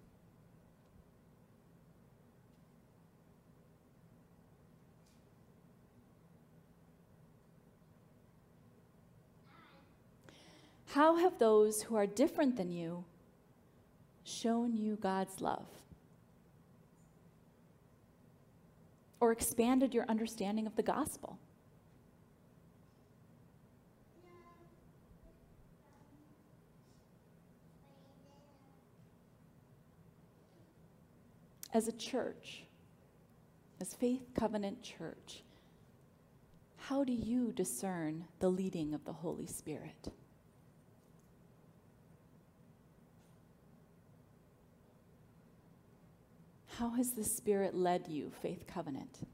How 10.87 11.17
have 11.17 11.39
those 11.39 11.83
who 11.83 11.97
are 11.97 12.07
different 12.07 12.57
than 12.57 12.71
you 12.71 13.05
shown 14.25 14.77
you 14.77 14.97
God's 14.97 15.41
love? 15.41 15.67
Or 19.23 19.31
expanded 19.31 19.95
your 19.95 20.05
understanding 20.09 20.67
of 20.67 20.75
the 20.75 20.83
gospel? 20.83 21.39
As 31.73 31.87
a 31.87 31.93
church, 31.93 32.65
as 33.81 33.95
Faith 33.95 34.25
Covenant 34.35 34.83
Church, 34.83 35.45
how 36.79 37.05
do 37.05 37.13
you 37.13 37.53
discern 37.53 38.25
the 38.41 38.49
leading 38.49 38.93
of 38.93 39.05
the 39.05 39.13
Holy 39.13 39.47
Spirit? 39.47 40.09
How 46.79 46.89
has 46.91 47.13
the 47.13 47.23
Spirit 47.23 47.75
led 47.75 48.09
you, 48.09 48.33
Faith 48.41 48.65
Covenant, 48.67 49.27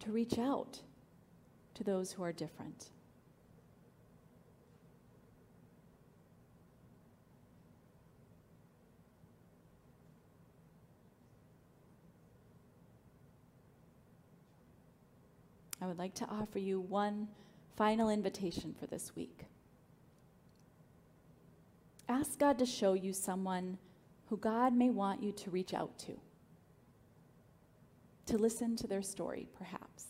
to 0.00 0.12
reach 0.12 0.38
out 0.38 0.80
to 1.74 1.82
those 1.82 2.12
who 2.12 2.22
are 2.22 2.32
different? 2.32 2.90
I 15.80 15.86
would 15.86 15.98
like 15.98 16.14
to 16.14 16.26
offer 16.26 16.58
you 16.58 16.80
one 16.80 17.28
final 17.76 18.10
invitation 18.10 18.74
for 18.78 18.86
this 18.86 19.16
week. 19.16 19.46
Ask 22.08 22.38
God 22.38 22.58
to 22.58 22.66
show 22.66 22.92
you 22.92 23.12
someone 23.12 23.78
who 24.28 24.36
God 24.36 24.74
may 24.74 24.90
want 24.90 25.22
you 25.22 25.32
to 25.32 25.50
reach 25.50 25.74
out 25.74 25.98
to, 26.00 26.12
to 28.26 28.38
listen 28.38 28.76
to 28.76 28.86
their 28.86 29.02
story, 29.02 29.48
perhaps. 29.56 30.06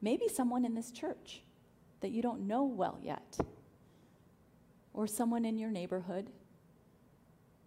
Maybe 0.00 0.28
someone 0.28 0.64
in 0.64 0.74
this 0.74 0.90
church 0.90 1.42
that 2.00 2.10
you 2.10 2.22
don't 2.22 2.46
know 2.46 2.64
well 2.64 2.98
yet, 3.02 3.38
or 4.92 5.06
someone 5.06 5.44
in 5.44 5.58
your 5.58 5.70
neighborhood, 5.70 6.30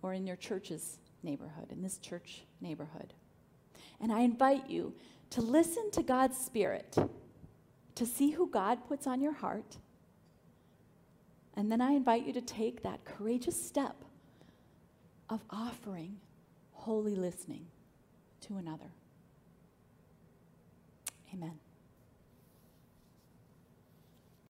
or 0.02 0.14
in 0.14 0.26
your 0.26 0.36
church's 0.36 1.00
neighborhood, 1.24 1.72
in 1.72 1.82
this 1.82 1.98
church 1.98 2.44
neighborhood. 2.62 3.14
And 4.00 4.12
I 4.12 4.22
invite 4.22 4.70
you 4.70 4.94
to 5.32 5.42
listen 5.42 5.90
to 5.92 6.04
God's 6.04 6.38
Spirit, 6.38 6.96
to 7.96 8.06
see 8.06 8.32
who 8.32 8.48
God 8.50 8.88
puts 8.88 9.08
on 9.08 9.22
your 9.22 9.34
heart. 9.34 9.78
And 11.56 11.72
then 11.72 11.82
I 11.82 11.92
invite 11.92 12.26
you 12.26 12.34
to 12.34 12.42
take 12.42 12.84
that 12.84 13.04
courageous 13.04 13.60
step 13.60 13.96
of 15.30 15.42
offering 15.50 16.18
holy 16.72 17.16
listening 17.16 17.66
to 18.42 18.58
another. 18.58 18.92
Amen. 21.34 21.60